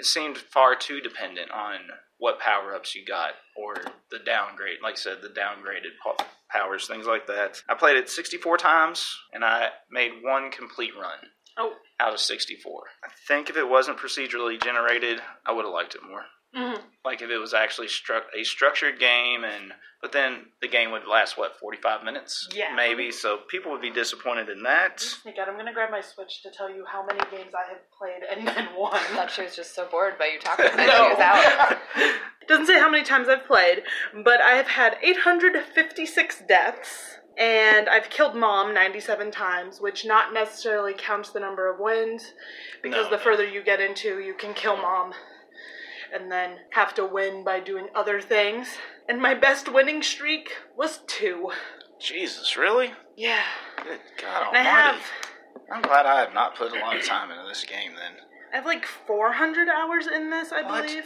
It 0.00 0.06
seemed 0.06 0.38
far 0.38 0.75
too 0.76 1.02
dependent 1.02 1.50
on 1.50 1.75
what 2.17 2.41
power 2.41 2.75
ups 2.75 2.94
you 2.94 3.05
got 3.05 3.32
or 3.55 3.75
the 4.11 4.19
downgrade, 4.19 4.79
like 4.82 4.94
I 4.94 4.97
said, 4.97 5.19
the 5.20 5.29
downgraded 5.29 5.93
powers, 6.49 6.87
things 6.87 7.05
like 7.06 7.26
that. 7.26 7.62
I 7.69 7.75
played 7.75 7.99
it 7.99 8.08
64 8.08 8.56
times 8.56 9.06
and 9.35 9.44
I 9.44 9.69
made 9.91 10.23
one 10.23 10.50
complete 10.50 10.93
run 10.99 11.19
Oh. 11.58 11.75
out 12.00 12.14
of 12.14 12.20
64. 12.20 12.85
I 13.05 13.08
think 13.29 13.50
if 13.50 13.58
it 13.58 13.69
wasn't 13.69 13.99
procedurally 13.99 14.58
generated, 14.62 15.20
I 15.44 15.52
would 15.52 15.67
have 15.67 15.75
liked 15.75 15.94
it 15.94 16.02
more. 16.02 16.25
Mm-hmm. 16.56 16.82
Like 17.05 17.23
if 17.23 17.31
it 17.31 17.38
was 17.38 17.55
actually 17.55 17.87
stru- 17.87 18.23
a 18.38 18.44
structured 18.44 18.99
game, 18.99 19.44
and 19.44 19.73
but 20.02 20.12
then 20.12 20.47
the 20.61 20.69
game 20.69 20.91
would 20.93 21.06
last 21.06 21.38
what 21.38 21.58
45 21.61 22.02
minutes, 22.05 22.49
Yeah. 22.52 22.75
maybe. 22.75 23.12
So 23.12 23.38
people 23.49 23.70
would 23.73 23.81
be 23.82 23.91
disappointed 23.91 24.49
in 24.49 24.62
that. 24.64 25.00
Sneak 25.00 25.38
out. 25.38 25.49
I'm 25.49 25.56
gonna 25.56 25.73
grab 25.73 25.91
my 25.91 26.00
Switch 26.00 26.43
to 26.43 26.50
tell 26.50 26.69
you 26.69 26.85
how 26.91 27.05
many 27.06 27.20
games 27.31 27.52
I 27.55 27.69
have 27.70 27.81
played 27.97 28.23
and 28.31 28.47
then 28.49 28.69
won. 28.76 28.94
I 28.94 28.99
thought 29.14 29.31
she 29.31 29.43
was 29.43 29.55
just 29.55 29.75
so 29.75 29.87
bored 29.91 30.19
by 30.19 30.26
you 30.26 30.38
talking 30.41 30.64
that 30.76 30.91
she 30.91 32.02
was 32.02 32.08
out. 32.08 32.14
Doesn't 32.49 32.67
say 32.67 32.81
how 32.81 32.91
many 32.91 33.05
times 33.05 33.29
I've 33.29 33.47
played, 33.47 33.82
but 34.25 34.41
I 34.41 34.52
have 34.56 34.67
had 34.67 34.97
856 35.02 36.43
deaths, 36.49 37.19
and 37.38 37.88
I've 37.88 38.11
killed 38.11 38.35
mom 38.35 38.75
97 38.75 39.31
times, 39.31 39.81
which 39.81 40.05
not 40.05 40.32
necessarily 40.35 40.93
counts 40.97 41.31
the 41.31 41.41
number 41.41 41.73
of 41.73 41.79
wins, 41.79 42.32
because 42.82 43.05
No, 43.05 43.11
the 43.11 43.17
no. 43.19 43.23
further 43.23 43.44
you 43.47 43.62
get 43.62 43.81
into, 43.81 44.19
you 44.19 44.35
can 44.35 44.52
kill 44.55 44.76
mom, 44.76 45.12
and 46.12 46.31
then 46.31 46.59
have 46.71 46.95
to 46.95 47.05
win 47.05 47.45
by 47.45 47.61
doing 47.61 47.89
other 47.95 48.21
things. 48.21 48.69
And 49.09 49.21
my 49.21 49.35
best 49.35 49.73
winning 49.73 50.03
streak 50.03 50.53
was 50.77 51.01
two. 51.07 51.51
Jesus, 52.01 52.57
really? 52.57 52.93
Yeah. 53.17 53.43
Good 53.77 54.01
God 54.21 54.55
And 54.55 54.67
I 54.67 54.71
have 54.71 55.01
I'm 55.73 55.83
glad 55.83 56.07
I 56.07 56.21
have 56.21 56.35
not 56.35 56.57
put 56.57 56.73
a 56.75 56.81
lot 56.81 56.97
of 56.97 57.05
time 57.05 57.31
into 57.31 57.47
this 57.49 57.65
game. 57.65 57.93
Then 57.95 58.12
I 58.53 58.57
have 58.57 58.67
like 58.67 58.87
400 58.87 59.69
hours 59.69 60.07
in 60.07 60.31
this, 60.31 60.51
I 60.53 60.62
What 60.62 60.87
believe. 60.87 61.05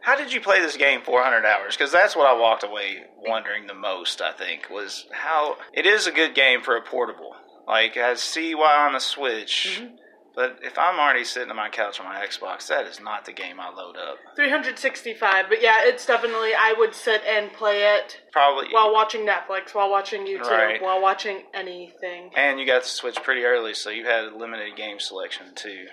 How 0.00 0.16
did 0.16 0.32
you 0.32 0.40
play 0.40 0.60
this 0.60 0.76
game 0.76 1.00
400 1.02 1.46
hours? 1.46 1.76
Because 1.76 1.90
that's 1.90 2.14
what 2.14 2.26
I 2.26 2.38
walked 2.38 2.62
away 2.62 3.04
wondering 3.18 3.66
the 3.66 3.74
most. 3.74 4.20
I 4.20 4.32
think 4.32 4.68
was 4.70 5.06
how 5.12 5.56
it 5.72 5.86
is 5.86 6.06
a 6.06 6.12
good 6.12 6.34
game 6.34 6.60
for 6.62 6.76
a 6.76 6.82
portable. 6.82 7.34
Like 7.66 7.96
I 7.96 8.14
see 8.14 8.54
why 8.54 8.86
on 8.86 8.92
the 8.92 8.98
Switch, 8.98 9.80
Mm-hmm. 9.80 9.94
But 10.34 10.58
if 10.62 10.76
I'm 10.78 10.98
already 10.98 11.24
sitting 11.24 11.50
on 11.50 11.56
my 11.56 11.68
couch 11.68 12.00
on 12.00 12.06
my 12.06 12.24
Xbox, 12.24 12.66
that 12.68 12.86
is 12.86 13.00
not 13.00 13.24
the 13.24 13.32
game 13.32 13.60
I 13.60 13.70
load 13.70 13.96
up. 13.96 14.18
365, 14.36 15.46
but 15.48 15.62
yeah, 15.62 15.78
it's 15.84 16.06
definitely, 16.06 16.50
I 16.54 16.74
would 16.76 16.94
sit 16.94 17.22
and 17.28 17.52
play 17.52 17.82
it 17.96 18.20
Probably. 18.32 18.68
while 18.72 18.92
watching 18.92 19.26
Netflix, 19.26 19.74
while 19.74 19.90
watching 19.90 20.26
YouTube, 20.26 20.50
Right. 20.50 20.82
while 20.82 21.00
watching 21.00 21.42
anything 21.54 22.30
and 22.36 22.58
you 22.58 22.66
got 22.66 22.82
to 22.82 22.88
Switch 22.88 23.16
pretty 23.22 23.44
early, 23.44 23.74
so 23.74 23.90
you 23.90 24.04
had 24.06 24.24
a 24.24 24.36
limited 24.36 24.76
game 24.76 24.98
selection 25.00 25.54
too. 25.54 25.86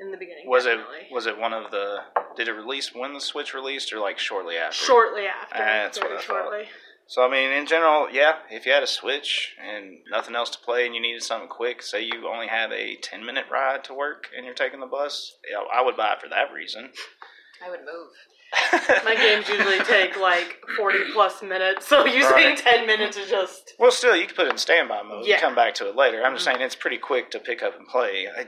in 0.00 0.10
the 0.10 0.16
beginning. 0.16 0.44
Was 0.48 0.64
definitely. 0.64 0.96
it 1.08 1.12
was 1.12 1.26
it 1.26 1.38
one 1.38 1.52
of 1.52 1.70
the? 1.70 1.98
Did 2.36 2.48
it 2.48 2.52
release 2.52 2.92
when 2.94 3.12
the 3.14 3.20
Switch 3.20 3.54
released, 3.54 3.92
or 3.92 4.00
like 4.00 4.18
shortly 4.18 4.56
after? 4.56 4.84
shortly 4.84 5.26
after? 5.26 5.54
Ah, 5.54 5.58
that's 5.84 5.98
what 6.00 6.10
I 6.12 6.20
thought. 6.20 6.52
Shortly. 7.12 7.36
So 7.36 7.36
I 7.36 7.48
mean, 7.48 7.52
in 7.58 7.66
general, 7.66 8.08
yeah. 8.10 8.36
If 8.50 8.66
you 8.66 8.72
had 8.72 8.82
a 8.82 8.86
Switch 8.86 9.54
and 9.62 9.98
nothing 10.10 10.34
else 10.34 10.50
to 10.50 10.58
play, 10.58 10.86
and 10.86 10.94
you 10.94 11.00
needed 11.00 11.22
something 11.22 11.48
quick, 11.48 11.82
say 11.82 12.02
you 12.02 12.28
only 12.28 12.48
have 12.48 12.72
a 12.72 12.96
ten 12.96 13.24
minute 13.24 13.44
ride 13.50 13.84
to 13.84 13.94
work 13.94 14.28
and 14.36 14.44
you're 14.44 14.54
taking 14.54 14.80
the 14.80 14.86
bus, 14.86 15.36
yeah, 15.50 15.58
I 15.72 15.82
would 15.82 15.96
buy 15.96 16.12
it 16.14 16.20
for 16.20 16.28
that 16.28 16.52
reason. 16.54 16.90
I 17.64 17.70
would 17.70 17.80
move. 17.80 18.08
My 19.04 19.14
games 19.14 19.48
usually 19.48 19.78
take 19.84 20.20
like 20.20 20.58
40 20.76 20.98
plus 21.14 21.42
minutes, 21.42 21.86
so 21.86 22.04
you 22.04 22.22
saying 22.22 22.48
Right. 22.48 22.58
10 22.58 22.86
minutes 22.86 23.16
is 23.16 23.30
just. 23.30 23.72
Well, 23.78 23.90
still, 23.90 24.14
you 24.14 24.26
can 24.26 24.36
put 24.36 24.46
it 24.46 24.50
in 24.50 24.58
standby 24.58 25.02
mode. 25.02 25.24
Yeah. 25.24 25.34
and 25.36 25.42
come 25.42 25.54
back 25.54 25.74
to 25.76 25.88
it 25.88 25.96
later. 25.96 26.22
I'm 26.22 26.34
just 26.34 26.46
Mhm. 26.46 26.52
saying 26.52 26.60
it's 26.60 26.74
pretty 26.74 26.98
quick 26.98 27.30
to 27.30 27.38
pick 27.38 27.62
up 27.62 27.78
and 27.78 27.88
play. 27.88 28.28
I, 28.28 28.46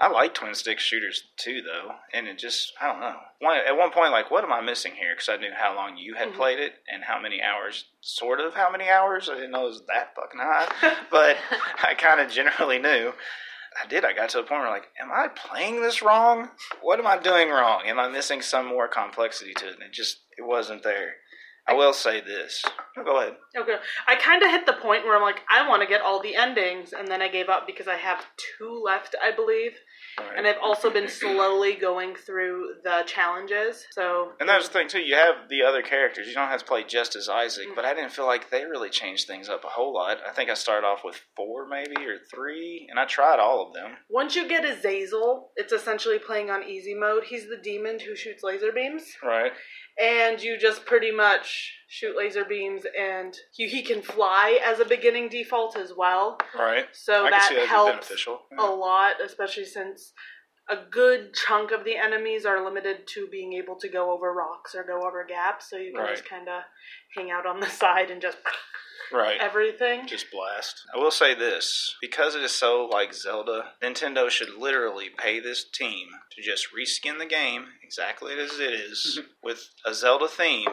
I 0.00 0.08
like 0.08 0.32
twin 0.34 0.54
stick 0.54 0.78
shooters 0.78 1.24
too, 1.36 1.60
though, 1.62 1.94
and 2.12 2.28
it 2.28 2.38
just 2.38 2.72
I 2.80 2.86
don't 2.86 3.00
know. 3.00 3.16
One, 3.40 3.56
at 3.58 3.76
one 3.76 3.90
point, 3.90 4.12
like, 4.12 4.30
what 4.30 4.44
am 4.44 4.52
I 4.52 4.60
missing 4.60 4.92
here? 4.94 5.14
Because 5.14 5.28
I 5.28 5.36
knew 5.36 5.50
how 5.56 5.74
long 5.74 5.96
you 5.96 6.14
had 6.14 6.28
Mhm. 6.28 6.36
played 6.36 6.60
it 6.60 6.74
and 6.88 7.04
how 7.04 7.18
many 7.20 7.42
hours, 7.42 7.84
sort 8.00 8.38
of 8.40 8.54
how 8.54 8.70
many 8.70 8.88
hours. 8.88 9.28
I 9.28 9.34
didn't 9.34 9.50
know 9.50 9.62
it 9.62 9.70
was 9.70 9.86
that 9.86 10.14
fucking 10.14 10.40
high, 10.40 10.68
but 11.10 11.36
I 11.82 11.94
kind 11.94 12.20
of 12.20 12.30
generally 12.30 12.78
knew. 12.78 13.12
I 13.80 13.86
did. 13.86 14.04
I 14.04 14.12
got 14.12 14.30
to 14.30 14.40
a 14.40 14.42
point 14.42 14.62
where, 14.62 14.70
like, 14.70 14.88
am 15.00 15.12
I 15.12 15.28
playing 15.28 15.82
this 15.82 16.00
wrong? 16.02 16.50
What 16.80 16.98
am 16.98 17.06
I 17.06 17.18
doing 17.18 17.50
wrong? 17.50 17.82
Am 17.86 17.98
I 18.00 18.08
missing 18.08 18.40
some 18.42 18.66
more 18.66 18.88
complexity 18.88 19.52
to 19.54 19.68
it? 19.68 19.74
And 19.74 19.82
it 19.82 19.92
just 19.92 20.18
it 20.36 20.42
wasn't 20.42 20.82
there. 20.82 21.16
I 21.68 21.74
will 21.74 21.92
say 21.92 22.20
this. 22.20 22.64
Oh, 22.96 23.04
go 23.04 23.18
ahead. 23.18 23.36
Oh, 23.56 23.62
okay. 23.62 23.76
I 24.06 24.16
kind 24.16 24.42
of 24.42 24.50
hit 24.50 24.66
the 24.66 24.72
point 24.72 25.04
where 25.04 25.14
I'm 25.14 25.22
like, 25.22 25.42
I 25.50 25.68
want 25.68 25.82
to 25.82 25.88
get 25.88 26.00
all 26.00 26.22
the 26.22 26.34
endings, 26.34 26.92
and 26.92 27.06
then 27.08 27.20
I 27.20 27.28
gave 27.28 27.48
up 27.48 27.66
because 27.66 27.86
I 27.86 27.96
have 27.96 28.24
two 28.58 28.82
left, 28.84 29.14
I 29.22 29.34
believe. 29.34 29.72
Right. 30.18 30.38
And 30.38 30.46
I've 30.46 30.58
also 30.62 30.90
been 30.90 31.08
slowly 31.08 31.74
going 31.74 32.16
through 32.16 32.74
the 32.82 33.02
challenges. 33.06 33.86
So. 33.92 34.32
And 34.40 34.48
that's 34.48 34.66
the 34.66 34.72
thing 34.72 34.88
too. 34.88 35.00
You 35.00 35.14
have 35.14 35.48
the 35.48 35.62
other 35.62 35.82
characters. 35.82 36.26
You 36.26 36.34
don't 36.34 36.48
have 36.48 36.60
to 36.60 36.66
play 36.66 36.84
just 36.84 37.14
as 37.14 37.28
Isaac, 37.28 37.68
but 37.76 37.84
I 37.84 37.94
didn't 37.94 38.12
feel 38.12 38.26
like 38.26 38.50
they 38.50 38.64
really 38.64 38.90
changed 38.90 39.26
things 39.26 39.48
up 39.48 39.64
a 39.64 39.68
whole 39.68 39.92
lot. 39.92 40.18
I 40.26 40.32
think 40.32 40.50
I 40.50 40.54
started 40.54 40.86
off 40.86 41.00
with 41.04 41.20
four, 41.36 41.68
maybe 41.68 41.96
or 42.04 42.18
three, 42.34 42.86
and 42.90 42.98
I 42.98 43.04
tried 43.04 43.38
all 43.38 43.68
of 43.68 43.74
them. 43.74 43.92
Once 44.08 44.34
you 44.34 44.48
get 44.48 44.64
Azazel, 44.64 45.50
it's 45.56 45.72
essentially 45.72 46.18
playing 46.18 46.50
on 46.50 46.64
easy 46.64 46.94
mode. 46.94 47.24
He's 47.24 47.48
the 47.48 47.58
demon 47.62 48.00
who 48.00 48.16
shoots 48.16 48.42
laser 48.42 48.72
beams. 48.72 49.04
Right. 49.22 49.52
And 50.00 50.40
you 50.40 50.56
just 50.58 50.84
pretty 50.86 51.10
much 51.10 51.74
shoot 51.88 52.16
laser 52.16 52.44
beams 52.44 52.82
and 52.98 53.36
he, 53.52 53.68
he 53.68 53.82
can 53.82 54.02
fly 54.02 54.58
as 54.64 54.78
a 54.80 54.84
beginning 54.84 55.28
default 55.28 55.76
as 55.76 55.92
well 55.96 56.38
Right. 56.56 56.86
so 56.92 57.26
I 57.26 57.30
that 57.30 57.52
helps 57.66 58.08
beneficial. 58.08 58.40
a 58.58 58.66
lot 58.66 59.14
especially 59.24 59.64
since 59.64 60.12
a 60.70 60.76
good 60.90 61.32
chunk 61.34 61.70
of 61.72 61.84
the 61.84 61.96
enemies 61.96 62.44
are 62.44 62.62
limited 62.62 63.06
to 63.14 63.26
being 63.32 63.54
able 63.54 63.76
to 63.76 63.88
go 63.88 64.12
over 64.12 64.34
rocks 64.34 64.74
or 64.74 64.84
go 64.84 65.06
over 65.06 65.24
gaps, 65.26 65.70
so 65.70 65.76
you 65.78 65.92
can 65.94 66.02
Right. 66.02 66.10
just 66.16 66.28
kind 66.28 66.46
of 66.46 66.60
hang 67.16 67.30
out 67.30 67.46
on 67.46 67.58
the 67.60 67.66
side 67.82 68.10
and 68.10 68.20
just 68.20 68.36
Right. 69.12 69.38
everything. 69.40 70.06
Just 70.06 70.30
blast. 70.30 70.82
I 70.94 70.98
will 70.98 71.10
say 71.10 71.34
this 71.34 71.96
because 72.00 72.34
it 72.34 72.42
is 72.42 72.52
so 72.52 72.88
like 72.90 73.14
Zelda, 73.14 73.72
Nintendo 73.82 74.28
should 74.28 74.54
literally 74.58 75.08
pay 75.16 75.40
this 75.40 75.64
team 75.64 76.08
to 76.32 76.42
just 76.42 76.68
reskin 76.76 77.18
the 77.18 77.26
game 77.26 77.66
exactly 77.82 78.34
as 78.38 78.58
it 78.58 78.72
is 78.72 79.18
mm-hmm. 79.18 79.28
with 79.42 79.68
a 79.84 79.94
Zelda 79.94 80.28
theme. 80.28 80.68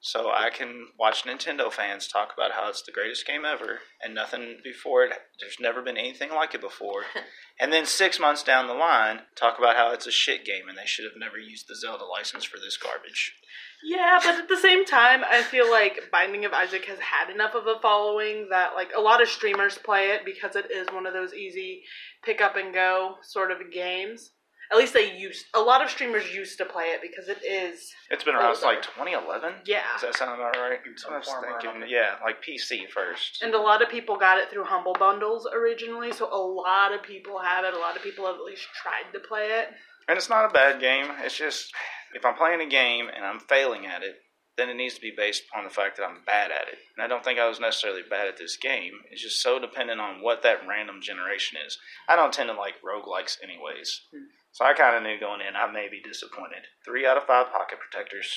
So 0.00 0.30
I 0.30 0.50
can 0.50 0.88
watch 0.98 1.24
Nintendo 1.24 1.72
fans 1.72 2.06
talk 2.06 2.32
about 2.32 2.52
how 2.52 2.68
it's 2.68 2.82
the 2.82 2.92
greatest 2.92 3.26
game 3.26 3.44
ever 3.44 3.80
and 4.02 4.14
nothing 4.14 4.58
before 4.62 5.02
it. 5.02 5.12
There's 5.40 5.56
never 5.58 5.82
been 5.82 5.96
anything 5.96 6.30
like 6.30 6.54
it 6.54 6.60
before. 6.60 7.02
and 7.60 7.72
then 7.72 7.84
six 7.84 8.20
months 8.20 8.44
down 8.44 8.68
the 8.68 8.74
line, 8.74 9.22
talk 9.34 9.58
about 9.58 9.76
how 9.76 9.92
it's 9.92 10.06
a 10.06 10.12
shit 10.12 10.44
game 10.44 10.68
and 10.68 10.78
they 10.78 10.86
should 10.86 11.04
have 11.04 11.18
never 11.18 11.36
used 11.36 11.66
the 11.68 11.74
Zelda 11.74 12.04
license 12.04 12.44
for 12.44 12.58
this 12.58 12.76
garbage. 12.76 13.34
Yeah, 13.82 14.20
but 14.22 14.38
at 14.38 14.48
the 14.48 14.56
same 14.56 14.84
time, 14.84 15.22
I 15.28 15.42
feel 15.42 15.70
like 15.70 16.10
Binding 16.12 16.44
of 16.44 16.52
Isaac 16.52 16.84
has 16.86 16.98
had 16.98 17.32
enough 17.32 17.54
of 17.54 17.66
a 17.66 17.80
following 17.80 18.48
that 18.50 18.74
like 18.74 18.90
a 18.96 19.00
lot 19.00 19.22
of 19.22 19.28
streamers 19.28 19.78
play 19.78 20.10
it 20.10 20.24
because 20.24 20.54
it 20.54 20.70
is 20.70 20.88
one 20.92 21.06
of 21.06 21.12
those 21.12 21.34
easy 21.34 21.82
pick 22.24 22.40
up 22.40 22.56
and 22.56 22.72
go 22.72 23.16
sort 23.22 23.50
of 23.50 23.58
games. 23.72 24.30
At 24.70 24.76
least 24.76 24.92
they 24.92 25.16
used 25.16 25.46
a 25.54 25.60
lot 25.60 25.82
of 25.82 25.88
streamers 25.90 26.32
used 26.32 26.58
to 26.58 26.64
play 26.66 26.86
it 26.86 27.00
because 27.00 27.28
it 27.28 27.38
is 27.44 27.90
It's 28.10 28.22
been 28.24 28.34
around 28.34 28.54
since 28.56 28.64
like 28.64 28.82
2011. 28.82 29.54
yeah. 29.64 29.80
Does 29.94 30.02
that 30.02 30.16
sound 30.16 30.38
about 30.40 30.56
right? 30.56 30.78
That's 30.84 31.04
what 31.04 31.14
I 31.14 31.18
was 31.18 31.62
thinking. 31.62 31.88
Yeah, 31.88 32.16
like 32.22 32.42
PC 32.42 32.88
first. 32.90 33.42
And 33.42 33.54
a 33.54 33.58
lot 33.60 33.82
of 33.82 33.88
people 33.88 34.16
got 34.16 34.38
it 34.38 34.50
through 34.50 34.64
Humble 34.64 34.94
Bundles 34.98 35.48
originally, 35.52 36.12
so 36.12 36.28
a 36.30 36.36
lot 36.36 36.92
of 36.92 37.02
people 37.02 37.38
have 37.38 37.64
it. 37.64 37.72
A 37.74 37.78
lot 37.78 37.96
of 37.96 38.02
people 38.02 38.26
have 38.26 38.36
at 38.36 38.42
least 38.44 38.66
tried 38.82 39.10
to 39.12 39.20
play 39.20 39.46
it. 39.60 39.68
And 40.06 40.16
it's 40.16 40.28
not 40.28 40.44
a 40.48 40.52
bad 40.52 40.80
game. 40.80 41.06
It's 41.22 41.36
just 41.36 41.72
if 42.14 42.24
I'm 42.24 42.34
playing 42.36 42.60
a 42.60 42.68
game 42.68 43.08
and 43.14 43.24
I'm 43.24 43.40
failing 43.40 43.86
at 43.86 44.02
it, 44.02 44.16
then 44.56 44.68
it 44.68 44.74
needs 44.74 44.94
to 44.96 45.00
be 45.00 45.12
based 45.16 45.44
upon 45.48 45.64
the 45.64 45.70
fact 45.70 45.96
that 45.96 46.04
I'm 46.04 46.24
bad 46.26 46.50
at 46.50 46.66
it. 46.66 46.78
And 46.96 47.04
I 47.04 47.06
don't 47.06 47.22
think 47.24 47.38
I 47.38 47.48
was 47.48 47.60
necessarily 47.60 48.02
bad 48.08 48.26
at 48.26 48.36
this 48.36 48.56
game. 48.56 48.92
It's 49.10 49.22
just 49.22 49.40
so 49.40 49.58
dependent 49.60 50.00
on 50.00 50.20
what 50.20 50.42
that 50.42 50.66
random 50.68 51.00
generation 51.00 51.58
is. 51.64 51.78
I 52.08 52.16
don't 52.16 52.32
tend 52.32 52.48
to 52.48 52.54
like 52.56 52.74
roguelikes 52.82 53.36
anyways. 53.42 54.00
Hmm. 54.12 54.24
So 54.58 54.64
I 54.64 54.72
kind 54.74 54.96
of 54.96 55.04
knew 55.04 55.20
going 55.20 55.40
in 55.40 55.54
I 55.54 55.70
may 55.70 55.86
be 55.88 56.00
disappointed. 56.02 56.66
Three 56.84 57.06
out 57.06 57.16
of 57.16 57.22
five 57.22 57.52
pocket 57.52 57.78
protectors. 57.78 58.36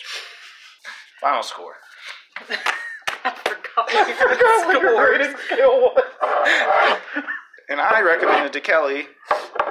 Final 1.19 1.41
score. 1.41 1.77
I 3.17 3.31
forgot 3.33 4.67
what 4.67 4.81
your 4.83 5.01
rating 5.01 5.35
scale 5.47 5.81
was. 5.81 6.03
And 7.69 7.81
I 7.81 8.01
recommended 8.01 8.53
to 8.53 8.61
Kelly 8.61 9.07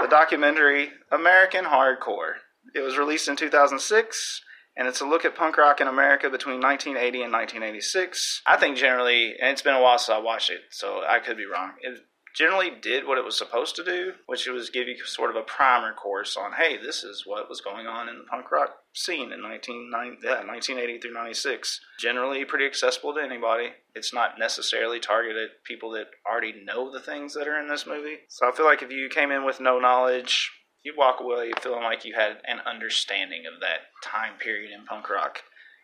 the 0.00 0.08
documentary 0.08 0.90
American 1.12 1.66
Hardcore. 1.66 2.32
It 2.74 2.80
was 2.80 2.98
released 2.98 3.28
in 3.28 3.36
2006, 3.36 4.42
and 4.76 4.88
it's 4.88 5.00
a 5.00 5.06
look 5.06 5.24
at 5.24 5.36
punk 5.36 5.56
rock 5.56 5.80
in 5.80 5.86
America 5.86 6.28
between 6.28 6.60
1980 6.60 7.22
and 7.22 7.32
1986. 7.32 8.42
I 8.44 8.56
think 8.56 8.76
generally, 8.76 9.36
and 9.40 9.50
it's 9.50 9.62
been 9.62 9.74
a 9.74 9.80
while 9.80 9.98
since 9.98 10.16
I 10.16 10.18
watched 10.18 10.50
it, 10.50 10.62
so 10.72 11.02
I 11.08 11.20
could 11.20 11.36
be 11.36 11.46
wrong. 11.46 11.74
It 11.80 12.00
generally 12.34 12.70
did 12.70 13.06
what 13.06 13.18
it 13.18 13.24
was 13.24 13.36
supposed 13.36 13.76
to 13.76 13.84
do, 13.84 14.12
which 14.26 14.46
was 14.46 14.70
give 14.70 14.88
you 14.88 14.96
sort 15.04 15.30
of 15.30 15.36
a 15.36 15.42
primer 15.42 15.92
course 15.92 16.36
on, 16.36 16.52
hey, 16.52 16.76
this 16.76 17.02
is 17.02 17.24
what 17.26 17.48
was 17.48 17.60
going 17.60 17.86
on 17.86 18.08
in 18.08 18.18
the 18.18 18.24
punk 18.24 18.50
rock 18.50 18.76
scene 18.94 19.32
in 19.32 19.42
1990, 19.42 20.18
yeah, 20.24 20.44
1980 20.46 20.98
through 21.00 21.12
96. 21.12 21.80
Generally 21.98 22.44
pretty 22.44 22.66
accessible 22.66 23.14
to 23.14 23.20
anybody. 23.20 23.70
It's 23.94 24.14
not 24.14 24.38
necessarily 24.38 25.00
targeted 25.00 25.50
at 25.50 25.64
people 25.64 25.90
that 25.92 26.06
already 26.30 26.54
know 26.64 26.92
the 26.92 27.00
things 27.00 27.34
that 27.34 27.48
are 27.48 27.60
in 27.60 27.68
this 27.68 27.86
movie. 27.86 28.18
So 28.28 28.48
I 28.48 28.52
feel 28.52 28.66
like 28.66 28.82
if 28.82 28.90
you 28.90 29.08
came 29.08 29.30
in 29.30 29.44
with 29.44 29.60
no 29.60 29.78
knowledge, 29.78 30.50
you 30.82 30.94
walk 30.96 31.20
away 31.20 31.52
feeling 31.60 31.82
like 31.82 32.04
you 32.04 32.14
had 32.14 32.38
an 32.46 32.60
understanding 32.66 33.42
of 33.52 33.60
that 33.60 33.90
time 34.02 34.34
period 34.38 34.70
in 34.72 34.86
punk 34.86 35.10
rock. 35.10 35.40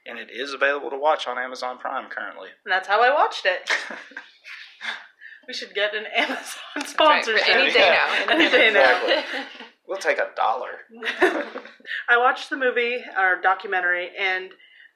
And 0.06 0.18
it 0.18 0.30
is 0.30 0.52
available 0.52 0.90
to 0.90 0.98
watch 0.98 1.26
on 1.26 1.36
Amazon 1.36 1.78
Prime 1.78 2.08
currently. 2.08 2.48
And 2.64 2.72
that's 2.72 2.86
how 2.86 3.02
I 3.02 3.12
watched 3.12 3.44
it. 3.44 3.68
we 5.46 5.54
should 5.54 5.74
get 5.74 5.94
an 5.94 6.04
Amazon 6.14 6.44
Right, 6.76 6.86
sponsorship. 6.88 7.44
for 7.46 7.50
any 7.52 7.72
day 7.72 7.78
Yeah. 7.80 8.24
now. 8.26 8.32
Any 8.34 8.50
day 8.50 8.70
now. 8.74 9.02
Exactly. 9.06 9.42
We'll 9.88 9.98
take 9.98 10.18
a 10.18 10.30
dollar. 10.34 10.70
I 12.08 12.18
watched 12.18 12.50
the 12.50 12.56
movie 12.56 13.04
or 13.16 13.40
documentary, 13.40 14.10
and 14.18 14.50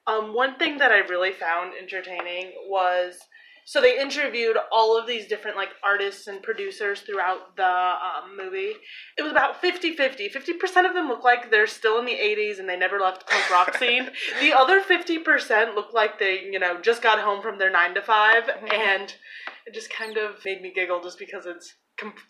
um, 0.09 0.35
one 0.35 0.57
thing 0.57 0.79
that 0.79 0.91
I 0.91 0.99
really 0.99 1.31
found 1.31 1.75
entertaining 1.81 2.51
was 2.67 3.15
so 3.65 3.81
they 3.81 4.01
interviewed 4.01 4.57
all 4.73 4.99
of 4.99 5.07
these 5.07 5.29
different 5.29 5.57
like 5.57 5.69
artists 5.85 6.27
and 6.27 6.43
producers 6.43 7.03
throughout 7.03 7.55
the 7.57 7.63
um, 7.65 8.37
movie. 8.37 8.73
It 9.17 9.23
was 9.23 9.31
about 9.31 9.61
50 9.61 9.95
50. 9.95 10.29
50% 10.29 10.89
of 10.89 10.95
them 10.95 11.07
look 11.07 11.23
like 11.23 11.53
they're 11.53 11.69
still 11.69 12.01
in 12.01 12.05
the 12.05 12.11
80s 12.17 12.59
and 12.59 12.69
they 12.69 12.77
never 12.77 12.99
left 12.99 13.21
the 13.21 13.27
punk 13.33 13.49
rock 13.51 13.77
scene. 13.77 14.11
the 14.41 14.53
other 14.53 14.81
50% 14.81 15.77
look 15.77 15.93
like 15.93 16.19
they, 16.19 16.41
you 16.51 16.59
know, 16.59 16.81
just 16.81 17.01
got 17.01 17.21
home 17.21 17.43
from 17.43 17.59
their 17.61 17.71
9 17.71 17.95
to 17.95 18.03
5, 18.03 18.51
and 18.73 19.15
it 19.71 19.75
just 19.75 19.91
kind 19.91 20.17
of 20.17 20.35
made 20.45 20.61
me 20.61 20.73
giggle 20.75 21.01
just 21.01 21.19
because 21.19 21.47
it's 21.47 21.75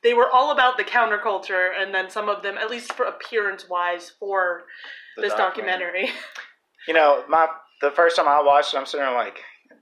they 0.03 0.15
were 0.15 0.29
all 0.31 0.51
about 0.51 0.77
the 0.77 0.85
counterculture 0.85 1.71
and 1.79 1.95
then 1.95 2.11
some 2.11 2.29
of 2.29 2.43
them 2.43 2.59
at 2.59 2.69
least 2.69 2.93
for 2.93 3.07
appearance 3.07 3.69
wise 3.69 4.13
for 4.19 4.65
The 5.17 5.23
this 5.23 5.35
documentary, 5.35 6.11
You 6.89 6.95
know, 6.95 7.25
my 7.29 7.47
the 7.81 7.91
first 7.93 8.17
time 8.17 8.29
I 8.29 8.43
watched 8.43 8.75
it, 8.75 8.79
I'm 8.79 8.85
sitting 8.85 9.07
there 9.07 9.15
like, 9.15 9.39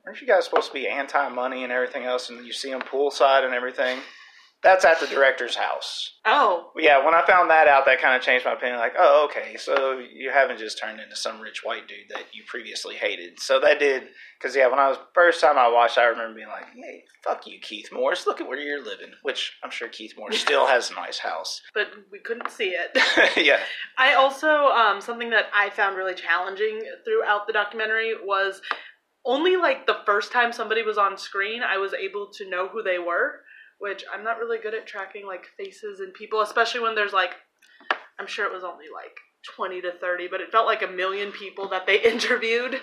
aren't 0.07 0.21
you 0.21 0.27
guys 0.27 0.45
supposed 0.45 0.69
to 0.69 0.75
be 0.75 0.87
anti-money 0.87 1.65
and 1.65 1.73
everything 1.73 2.05
else? 2.05 2.31
And 2.31 2.47
you 2.47 2.53
see 2.53 2.71
them 2.71 2.83
poolside 2.83 3.45
and 3.45 3.55
everything. 3.55 3.99
That's 4.63 4.85
at 4.85 4.99
the 4.99 5.07
director's 5.07 5.55
house. 5.55 6.15
oh 6.25 6.73
Yeah, 6.77 7.05
when 7.05 7.15
I 7.15 7.25
found 7.25 7.49
that 7.51 7.69
out, 7.69 7.87
that 7.87 8.01
kind 8.01 8.17
of 8.17 8.23
changed 8.23 8.45
my 8.45 8.55
opinion. 8.55 8.79
Like, 8.79 8.95
oh, 8.99 9.29
okay, 9.31 9.57
so 9.57 9.99
you 10.13 10.31
haven't 10.31 10.59
just 10.59 10.81
turned 10.81 10.99
into 11.01 11.15
some 11.15 11.41
rich 11.41 11.63
white 11.65 11.87
dude 11.87 12.09
that 12.11 12.25
you 12.33 12.43
previously 12.47 12.97
hated. 12.97 13.39
So 13.41 13.61
that 13.61 13.79
did, 13.79 14.09
because 14.39 14.57
yeah, 14.57 14.67
when 14.67 14.81
I 14.81 14.89
was 14.89 14.99
first 15.15 15.41
time 15.41 15.59
I 15.59 15.69
watched, 15.69 15.97
I 15.97 16.07
remember 16.07 16.35
being 16.35 16.49
like, 16.49 16.67
hey, 16.75 17.05
fuck 17.25 17.47
you, 17.47 17.61
Keith 17.61 17.91
Morris. 17.93 18.27
Look 18.27 18.41
at 18.41 18.49
where 18.49 18.59
you're 18.59 18.85
living. 18.85 19.13
Which 19.23 19.57
I'm 19.63 19.71
sure 19.71 19.89
Keith 19.89 20.15
Morris 20.19 20.41
still 20.49 20.67
has 20.67 20.91
a 20.91 20.95
nice 20.95 21.19
house. 21.19 21.61
but 21.75 21.89
we 22.11 22.19
couldn't 22.19 22.51
see 22.51 22.71
it 22.71 22.91
yeah, 23.37 23.59
i 23.97 24.15
also 24.15 24.49
um, 24.69 25.01
something 25.01 25.31
that 25.31 25.47
i 25.55 25.71
found 25.71 25.97
really 25.97 26.15
challenging 26.15 26.81
throughout 27.05 27.47
the 27.47 27.53
documentary 27.53 28.15
was 28.23 28.61
only 29.25 29.57
like 29.57 29.87
the 29.87 29.99
first 30.07 30.33
time 30.33 30.53
somebody 30.53 30.83
was 30.83 30.99
on 30.99 31.17
screen 31.19 31.63
i 31.63 31.77
was 31.77 31.93
able 31.95 32.29
to 32.33 32.49
know 32.49 32.69
who 32.69 32.83
they 32.83 32.99
were 32.99 33.41
which 33.79 34.05
i'm 34.13 34.25
not 34.25 34.39
really 34.39 34.59
good 34.59 34.75
at 34.75 34.87
tracking 34.87 35.27
like 35.27 35.47
faces 35.57 36.01
and 36.01 36.15
people 36.15 36.41
especially 36.41 36.81
when 36.81 36.95
there's 36.95 37.13
like 37.13 37.31
i'm 38.19 38.27
sure 38.27 38.47
it 38.47 38.53
was 38.53 38.65
only 38.65 38.87
like 38.93 39.17
20 39.57 39.81
to 39.83 39.93
30 40.01 40.29
but 40.29 40.41
it 40.41 40.51
felt 40.51 40.67
like 40.67 40.83
a 40.83 40.87
million 40.87 41.33
people 41.33 41.69
that 41.69 41.87
they 41.87 42.01
interviewed 42.05 42.81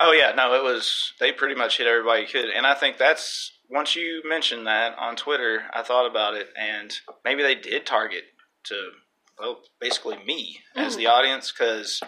Oh 0.00 0.12
yeah, 0.12 0.32
no, 0.34 0.54
it 0.54 0.62
was 0.64 1.12
they 1.20 1.30
pretty 1.30 1.54
much 1.54 1.78
hit 1.78 1.86
everybody 1.86 2.22
you 2.22 2.28
could, 2.28 2.50
and 2.50 2.66
I 2.66 2.74
think 2.74 2.98
that's 2.98 3.52
once 3.70 3.94
you 3.94 4.22
mentioned 4.24 4.66
that 4.66 4.98
on 4.98 5.14
Twitter, 5.14 5.62
I 5.72 5.82
thought 5.82 6.10
about 6.10 6.34
it, 6.34 6.48
and 6.60 6.92
maybe 7.24 7.42
they 7.42 7.54
did 7.54 7.86
target 7.86 8.24
to 8.64 8.90
well, 9.38 9.60
basically 9.80 10.18
me 10.24 10.60
as 10.76 10.96
the 10.96 11.04
mm. 11.04 11.10
audience 11.10 11.52
because 11.52 12.00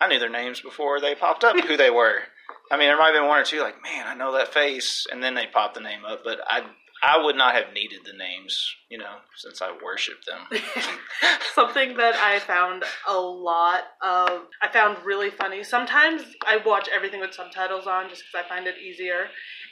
I 0.00 0.08
knew 0.08 0.18
their 0.18 0.28
names 0.28 0.60
before 0.60 1.00
they 1.00 1.14
popped 1.14 1.44
up 1.44 1.58
who 1.58 1.76
they 1.76 1.90
were. 1.90 2.20
I 2.70 2.76
mean, 2.76 2.88
there 2.88 2.98
might 2.98 3.12
have 3.12 3.14
been 3.14 3.28
one 3.28 3.40
or 3.40 3.44
two 3.44 3.60
like, 3.60 3.82
man, 3.82 4.06
I 4.06 4.14
know 4.14 4.32
that 4.32 4.52
face, 4.52 5.06
and 5.10 5.22
then 5.22 5.34
they 5.34 5.46
popped 5.46 5.74
the 5.74 5.80
name 5.80 6.04
up, 6.04 6.20
but 6.24 6.40
I 6.46 6.62
I 7.04 7.22
would 7.22 7.36
not 7.36 7.54
have 7.54 7.74
needed 7.74 8.00
the 8.06 8.14
names, 8.14 8.74
you 8.88 8.96
know, 8.96 9.16
since 9.36 9.60
I 9.60 9.76
worship 9.84 10.24
them. 10.24 10.48
Something 11.54 11.98
that 11.98 12.14
I 12.14 12.38
found 12.38 12.82
a 13.06 13.18
lot 13.18 13.82
of, 14.02 14.46
I 14.62 14.68
found 14.72 15.04
really 15.04 15.28
funny. 15.28 15.62
Sometimes 15.64 16.22
I 16.46 16.56
watch 16.64 16.88
everything 16.94 17.20
with 17.20 17.34
subtitles 17.34 17.86
on 17.86 18.08
just 18.08 18.22
because 18.22 18.46
I 18.46 18.48
find 18.48 18.66
it 18.66 18.76
easier. 18.78 19.26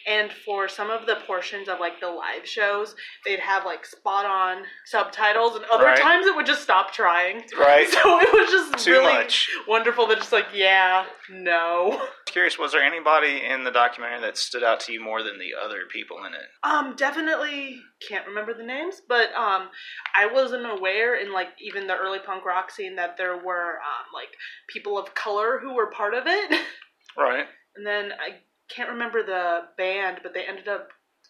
And 0.08 0.30
for 0.44 0.68
some 0.68 0.90
of 0.90 1.06
the 1.06 1.16
portions 1.26 1.68
of 1.68 1.78
like 1.80 2.00
the 2.00 2.08
live 2.08 2.46
shows, 2.46 2.94
they'd 3.24 3.40
have 3.40 3.64
like 3.64 3.84
spot 3.86 4.26
on 4.26 4.64
subtitles, 4.86 5.56
and 5.56 5.64
other 5.66 5.84
Right. 5.84 6.00
times 6.00 6.26
it 6.26 6.34
would 6.36 6.46
just 6.46 6.62
stop 6.62 6.92
trying. 6.92 7.42
Right. 7.58 7.88
So 8.02 8.20
it 8.20 8.32
was 8.32 8.50
just 8.50 8.84
Too 8.84 8.92
really 8.92 9.12
much. 9.12 9.48
wonderful. 9.68 10.06
They're 10.06 10.16
just 10.16 10.32
like, 10.32 10.46
yeah, 10.54 11.04
no. 11.30 12.00
Curious, 12.26 12.58
was 12.58 12.72
there 12.72 12.82
anybody 12.82 13.42
in 13.44 13.64
the 13.64 13.70
documentary 13.70 14.20
that 14.22 14.36
stood 14.38 14.62
out 14.64 14.80
to 14.80 14.92
you 14.92 15.00
more 15.00 15.22
than 15.22 15.38
the 15.38 15.50
other 15.62 15.82
people 15.92 16.18
in 16.26 16.32
it? 16.34 16.40
Um, 16.64 16.94
definitely 16.96 17.80
can't 18.08 18.26
remember 18.26 18.54
the 18.54 18.64
names, 18.64 19.02
but 19.08 19.32
um, 19.34 19.68
I 20.14 20.26
wasn't 20.32 20.66
aware 20.66 21.14
in 21.16 21.32
like 21.32 21.48
even 21.60 21.86
the 21.86 21.96
early 21.96 22.18
punk 22.18 22.44
rock 22.44 22.70
scene 22.70 22.96
that 22.96 23.16
there 23.16 23.36
were 23.36 23.74
um 23.74 24.06
like 24.14 24.30
people 24.68 24.98
of 24.98 25.14
color 25.14 25.58
who 25.62 25.74
were 25.74 25.90
part 25.90 26.14
of 26.14 26.24
it. 26.26 26.60
Right. 27.14 27.44
And 27.76 27.86
then 27.86 28.12
I 28.12 28.38
can't 28.68 28.90
remember 28.90 29.22
the 29.22 29.60
band, 29.76 30.20
but 30.22 30.34
they 30.34 30.44
ended 30.46 30.68
up 30.68 30.88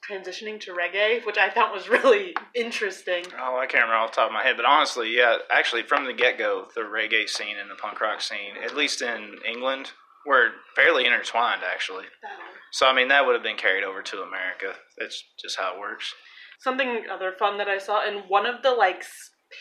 transitioning 0.09 0.61
to 0.61 0.73
reggae, 0.73 1.25
which 1.25 1.39
I 1.39 1.51
thought 1.51 1.73
was 1.73 1.89
really 1.89 2.35
interesting. 2.55 3.25
Oh, 3.39 3.57
I 3.57 3.67
can't 3.67 3.85
remember 3.85 3.97
off 3.97 4.11
the 4.11 4.17
top 4.17 4.29
of 4.29 4.33
my 4.33 4.43
head, 4.43 4.57
but 4.57 4.67
honestly, 4.67 5.17
yeah, 5.17 5.37
actually, 5.51 5.83
from 5.83 6.07
the 6.07 6.13
get 6.13 6.39
go, 6.39 6.67
the 6.75 6.83
reggae 6.83 7.29
scene 7.29 7.57
and 7.61 7.71
the 7.71 7.77
punk 7.77 8.01
rock 8.01 8.21
scene, 8.21 8.55
at 8.65 8.77
least 8.77 9.03
in 9.03 9.37
England, 9.49 9.93
were 10.27 10.51
fairly 10.77 11.05
intertwined, 11.05 11.63
actually. 11.65 12.05
So, 12.73 12.87
I 12.87 12.95
mean, 12.95 13.09
that 13.09 13.27
would 13.27 13.35
have 13.35 13.43
been 13.43 13.57
carried 13.57 13.85
over 13.85 14.03
to 14.03 14.23
America. 14.23 14.75
That's 14.99 15.23
just 15.41 15.59
how 15.59 15.75
it 15.75 15.81
works. 15.81 16.15
Something 16.61 17.05
other 17.11 17.33
fun 17.39 17.59
that 17.59 17.69
I 17.69 17.79
saw 17.79 18.07
in 18.07 18.21
one 18.29 18.47
of 18.47 18.63
the 18.63 18.71
like 18.71 19.05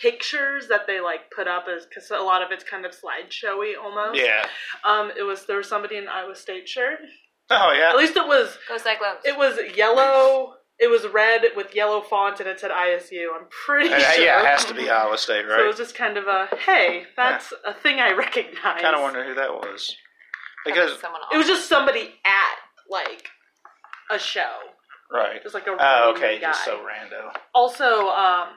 pictures 0.01 0.67
that 0.69 0.87
they 0.87 1.01
like 1.01 1.31
put 1.35 1.47
up 1.47 1.65
is 1.67 1.85
because 1.85 2.09
a 2.11 2.23
lot 2.23 2.41
of 2.41 2.51
it's 2.51 2.63
kind 2.63 2.85
of 2.85 2.91
slideshowy 2.91 3.73
almost. 3.81 4.21
Yeah. 4.21 4.45
Um, 4.85 5.11
it 5.17 5.23
was 5.23 5.45
there 5.45 5.57
was 5.57 5.67
somebody 5.67 5.97
in 5.97 6.07
Iowa 6.07 6.35
State 6.35 6.69
shirt. 6.69 6.99
Oh 7.63 7.73
yeah. 7.77 7.89
At 7.89 7.97
least 7.97 8.15
it 8.15 8.25
was 8.27 8.57
Go 8.67 8.77
Cyclones. 8.77 9.19
it 9.25 9.37
was 9.37 9.57
yellow. 9.75 10.55
It 10.79 10.89
was 10.89 11.05
red 11.07 11.41
with 11.55 11.75
yellow 11.75 12.01
font 12.01 12.39
and 12.39 12.49
it 12.49 12.59
said 12.59 12.71
ISU. 12.71 13.27
I'm 13.35 13.45
pretty 13.65 13.93
Uh, 13.93 13.99
sure. 13.99 14.23
Yeah, 14.23 14.39
it 14.41 14.45
has 14.47 14.65
to 14.65 14.73
be 14.73 14.89
Iowa 14.89 15.15
State, 15.17 15.43
right? 15.47 15.57
So 15.59 15.63
it 15.63 15.67
was 15.67 15.77
just 15.77 15.93
kind 15.95 16.17
of 16.17 16.25
a 16.27 16.47
hey, 16.65 17.03
that's 17.15 17.53
a 17.65 17.73
thing 17.73 17.99
I 17.99 18.13
recognize. 18.13 18.81
Kind 18.81 18.95
of 18.95 19.01
wonder 19.01 19.23
who 19.23 19.35
that 19.35 19.51
was. 19.53 19.95
That 20.65 20.73
Because 20.73 20.91
was 20.91 20.99
someone 21.01 21.21
It 21.33 21.37
was 21.37 21.45
just 21.47 21.67
somebody 21.69 22.13
at 22.25 22.57
like 22.89 23.27
a 24.09 24.17
show. 24.17 24.51
right. 25.11 25.41
Just 25.43 25.53
like 25.53 25.67
a 25.67 25.71
Oh, 25.71 25.75
random 25.77 26.15
okay, 26.23 26.39
guy. 26.39 26.47
just 26.47 26.65
so 26.65 26.79
rando. 26.79 27.31
also 27.53 28.07
um 28.09 28.47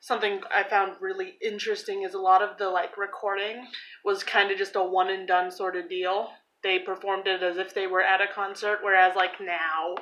something 0.00 0.42
i 0.54 0.62
found 0.62 0.92
really 1.00 1.34
interesting 1.42 2.02
is 2.02 2.12
a 2.14 2.18
lot 2.18 2.42
of 2.42 2.58
the 2.58 2.68
like 2.68 2.96
recording 2.98 3.66
was 4.04 4.22
kind 4.22 4.50
of 4.50 4.58
just 4.58 4.76
a 4.76 4.82
one 4.82 5.08
and 5.08 5.26
done 5.26 5.50
sort 5.50 5.76
of 5.76 5.88
deal 5.88 6.28
they 6.64 6.80
performed 6.80 7.28
it 7.28 7.42
as 7.44 7.56
if 7.58 7.72
they 7.74 7.86
were 7.86 8.02
at 8.02 8.20
a 8.20 8.26
concert 8.34 8.80
whereas 8.82 9.14
like 9.14 9.40
now 9.40 9.94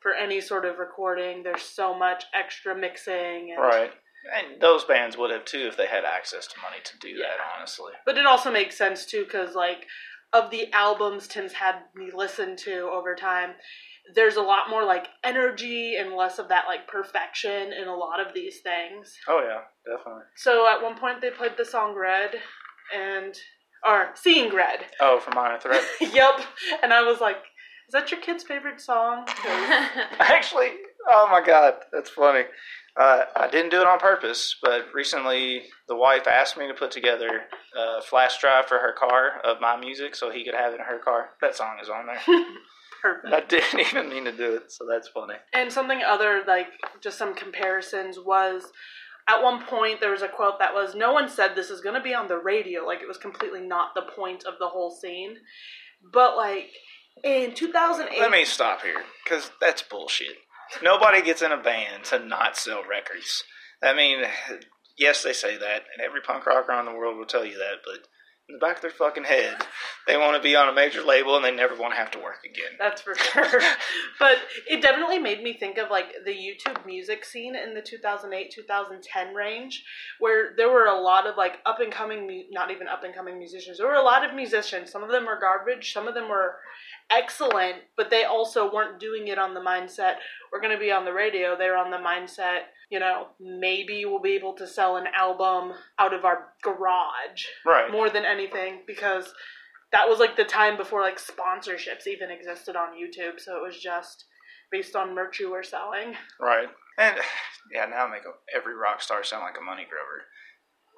for 0.00 0.12
any 0.12 0.40
sort 0.42 0.66
of 0.66 0.78
recording 0.78 1.42
there's 1.42 1.62
so 1.62 1.96
much 1.98 2.24
extra 2.34 2.76
mixing 2.76 3.52
and, 3.52 3.60
Right. 3.62 3.90
And 4.36 4.60
those 4.60 4.84
bands 4.84 5.16
would 5.16 5.30
have 5.30 5.44
too 5.46 5.66
if 5.68 5.76
they 5.78 5.86
had 5.86 6.04
access 6.04 6.46
to 6.48 6.60
money 6.60 6.78
to 6.84 6.98
do 6.98 7.16
that, 7.18 7.38
honestly. 7.56 7.92
but 8.04 8.18
it 8.18 8.26
also 8.26 8.50
makes 8.52 8.76
sense 8.76 9.06
too 9.06 9.24
because 9.24 9.54
like 9.54 9.86
of 10.34 10.50
the 10.50 10.70
albums 10.74 11.26
tim's 11.28 11.52
had 11.54 11.76
me 11.94 12.10
listen 12.14 12.54
to 12.56 12.90
over 12.92 13.14
time 13.14 13.50
there's 14.14 14.36
a 14.36 14.42
lot 14.42 14.68
more 14.70 14.84
like 14.84 15.06
energy 15.24 15.96
and 15.96 16.14
less 16.14 16.38
of 16.38 16.48
that 16.48 16.64
like 16.66 16.86
perfection 16.88 17.72
in 17.72 17.86
a 17.88 17.94
lot 17.94 18.20
of 18.20 18.34
these 18.34 18.60
things 18.60 19.16
Oh 19.28 19.40
yeah, 19.40 19.60
definitely. 19.86 20.24
So 20.36 20.66
at 20.68 20.82
one 20.82 20.98
point 20.98 21.20
they 21.20 21.30
played 21.30 21.56
the 21.56 21.64
song 21.64 21.94
Red 21.94 22.32
and 22.94 23.34
or 23.86 24.10
Seeing 24.14 24.54
Red. 24.54 24.80
Oh, 25.00 25.20
for 25.20 25.30
Minor 25.34 25.58
Threat. 25.60 25.84
yep. 26.00 26.40
And 26.82 26.92
I 26.92 27.02
was 27.02 27.20
like, 27.20 27.36
is 27.88 27.92
that 27.92 28.10
your 28.10 28.20
kid's 28.20 28.44
favorite 28.44 28.80
song? 28.80 29.24
Actually, 30.20 30.68
oh 31.10 31.28
my 31.30 31.42
god, 31.44 31.74
that's 31.92 32.10
funny. 32.10 32.44
Uh, 32.98 33.24
I 33.36 33.48
didn't 33.48 33.70
do 33.70 33.80
it 33.80 33.86
on 33.86 33.98
purpose, 33.98 34.56
but 34.60 34.86
recently 34.92 35.62
the 35.86 35.94
wife 35.96 36.26
asked 36.26 36.58
me 36.58 36.66
to 36.66 36.74
put 36.74 36.90
together 36.90 37.42
a 37.76 38.02
flash 38.02 38.38
drive 38.40 38.66
for 38.66 38.78
her 38.78 38.92
car 38.92 39.40
of 39.44 39.60
my 39.60 39.76
music 39.76 40.16
so 40.16 40.30
he 40.30 40.44
could 40.44 40.54
have 40.54 40.72
it 40.72 40.80
in 40.80 40.86
her 40.86 40.98
car. 40.98 41.30
That 41.40 41.54
song 41.54 41.76
is 41.80 41.88
on 41.88 42.06
there. 42.06 42.20
Perfect. 43.00 43.32
I 43.32 43.40
didn't 43.46 43.80
even 43.80 44.08
mean 44.10 44.24
to 44.24 44.32
do 44.32 44.54
it, 44.56 44.72
so 44.72 44.84
that's 44.90 45.08
funny. 45.08 45.34
And 45.54 45.72
something 45.72 46.02
other, 46.02 46.42
like 46.46 46.66
just 47.00 47.16
some 47.16 47.34
comparisons, 47.34 48.18
was 48.18 48.64
at 49.28 49.42
one 49.42 49.64
point 49.64 50.00
there 50.00 50.10
was 50.10 50.22
a 50.22 50.28
quote 50.28 50.58
that 50.58 50.74
was, 50.74 50.94
No 50.94 51.12
one 51.12 51.28
said 51.28 51.54
this 51.54 51.70
is 51.70 51.80
going 51.80 51.94
to 51.94 52.00
be 52.00 52.14
on 52.14 52.28
the 52.28 52.38
radio. 52.38 52.84
Like 52.84 53.00
it 53.02 53.08
was 53.08 53.18
completely 53.18 53.60
not 53.60 53.94
the 53.94 54.06
point 54.16 54.44
of 54.44 54.54
the 54.58 54.68
whole 54.68 54.90
scene. 54.90 55.36
But 56.12 56.36
like 56.36 56.70
in 57.24 57.54
2008. 57.54 58.20
Let 58.20 58.30
me 58.30 58.44
stop 58.44 58.82
here, 58.82 59.02
because 59.24 59.50
that's 59.60 59.82
bullshit. 59.82 60.36
Nobody 60.82 61.22
gets 61.22 61.42
in 61.42 61.52
a 61.52 61.62
band 61.62 62.04
to 62.04 62.18
not 62.18 62.56
sell 62.56 62.82
records. 62.88 63.42
I 63.82 63.94
mean, 63.94 64.24
yes, 64.98 65.22
they 65.22 65.32
say 65.32 65.56
that, 65.56 65.82
and 65.94 66.04
every 66.04 66.20
punk 66.20 66.46
rocker 66.46 66.70
around 66.70 66.86
the 66.86 66.92
world 66.92 67.16
will 67.16 67.26
tell 67.26 67.44
you 67.44 67.56
that, 67.58 67.78
but 67.84 68.06
in 68.48 68.54
the 68.54 68.58
back 68.58 68.76
of 68.76 68.82
their 68.82 68.90
fucking 68.90 69.24
head, 69.24 69.56
they 70.06 70.16
want 70.16 70.36
to 70.36 70.42
be 70.42 70.56
on 70.56 70.68
a 70.68 70.72
major 70.72 71.02
label 71.02 71.36
and 71.36 71.44
they 71.44 71.50
never 71.50 71.74
want 71.74 71.92
to 71.92 71.98
have 71.98 72.10
to 72.12 72.18
work 72.18 72.40
again. 72.44 72.72
That's 72.78 73.02
for 73.02 73.14
sure. 73.14 73.60
but 74.18 74.36
it 74.68 74.80
definitely 74.80 75.18
made 75.18 75.42
me 75.42 75.52
think 75.52 75.76
of 75.76 75.90
like 75.90 76.06
the 76.24 76.32
YouTube 76.32 76.84
music 76.86 77.24
scene 77.24 77.54
in 77.54 77.74
the 77.74 77.82
2008 77.82 78.50
2010 78.50 79.34
range, 79.34 79.84
where 80.18 80.54
there 80.56 80.70
were 80.70 80.86
a 80.86 81.00
lot 81.00 81.26
of 81.26 81.36
like 81.36 81.58
up 81.66 81.80
and 81.80 81.92
coming, 81.92 82.46
not 82.50 82.70
even 82.70 82.88
up 82.88 83.04
and 83.04 83.14
coming 83.14 83.38
musicians. 83.38 83.78
There 83.78 83.86
were 83.86 83.94
a 83.94 84.02
lot 84.02 84.28
of 84.28 84.34
musicians. 84.34 84.90
Some 84.90 85.02
of 85.02 85.10
them 85.10 85.26
were 85.26 85.38
garbage, 85.38 85.92
some 85.92 86.08
of 86.08 86.14
them 86.14 86.28
were 86.28 86.56
excellent, 87.10 87.76
but 87.96 88.10
they 88.10 88.24
also 88.24 88.72
weren't 88.72 89.00
doing 89.00 89.28
it 89.28 89.38
on 89.38 89.54
the 89.54 89.60
mindset 89.60 90.16
we're 90.52 90.60
going 90.60 90.74
to 90.74 90.80
be 90.80 90.92
on 90.92 91.04
the 91.04 91.12
radio. 91.12 91.56
They 91.56 91.68
were 91.68 91.76
on 91.76 91.90
the 91.90 91.98
mindset, 91.98 92.72
you 92.90 92.98
know, 92.98 93.28
maybe 93.40 94.04
we'll 94.04 94.20
be 94.20 94.32
able 94.34 94.54
to 94.54 94.66
sell 94.66 94.96
an 94.96 95.06
album 95.14 95.72
out 95.98 96.14
of 96.14 96.24
our 96.24 96.52
garage 96.62 97.44
Right. 97.66 97.90
more 97.90 98.08
than 98.10 98.24
anything 98.24 98.80
because 98.86 99.32
that 99.92 100.08
was 100.08 100.18
like 100.18 100.36
the 100.36 100.44
time 100.44 100.76
before 100.76 101.00
like 101.02 101.18
sponsorships 101.18 102.06
even 102.06 102.30
existed 102.30 102.76
on 102.76 102.94
YouTube. 102.94 103.38
So 103.40 103.56
it 103.56 103.62
was 103.62 103.78
just 103.78 104.24
based 104.70 104.94
on 104.96 105.14
merch 105.14 105.40
you 105.40 105.50
were 105.50 105.62
selling. 105.62 106.14
Right. 106.40 106.68
And 106.98 107.16
yeah, 107.72 107.86
now 107.86 108.06
I 108.06 108.10
make 108.10 108.22
every 108.54 108.74
rock 108.74 109.02
star 109.02 109.22
sound 109.24 109.42
like 109.42 109.56
a 109.58 109.64
money 109.64 109.86
grower. 109.88 110.24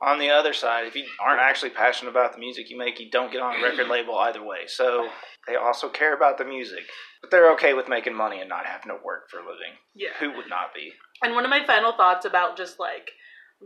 On 0.03 0.19
the 0.19 0.31
other 0.31 0.53
side, 0.53 0.87
if 0.87 0.95
you 0.95 1.05
aren't 1.21 1.43
actually 1.43 1.71
passionate 1.71 2.11
about 2.11 2.33
the 2.33 2.39
music 2.39 2.71
you 2.71 2.79
make, 2.79 2.99
you 2.99 3.11
don't 3.11 3.31
get 3.31 3.43
on 3.43 3.61
a 3.61 3.63
record 3.63 3.89
label 3.91 4.17
either 4.19 4.43
way. 4.43 4.61
So 4.67 5.09
they 5.47 5.57
also 5.57 5.89
care 5.89 6.15
about 6.15 6.39
the 6.39 6.45
music, 6.45 6.85
but 7.21 7.31
they're 7.31 7.53
okay 7.53 7.75
with 7.75 7.89
making 7.89 8.15
money 8.15 8.41
and 8.41 8.49
not 8.49 8.67
having 8.67 8.89
to 8.89 9.05
work 9.05 9.29
for 9.31 9.39
a 9.39 9.43
living. 9.43 9.77
Yeah. 9.95 10.09
Who 10.19 10.29
would 10.37 10.49
not 10.49 10.75
be? 10.75 10.93
And 11.23 11.35
one 11.35 11.45
of 11.45 11.51
my 11.51 11.67
final 11.67 11.93
thoughts 11.93 12.25
about 12.25 12.57
just 12.57 12.81
like 12.81 13.11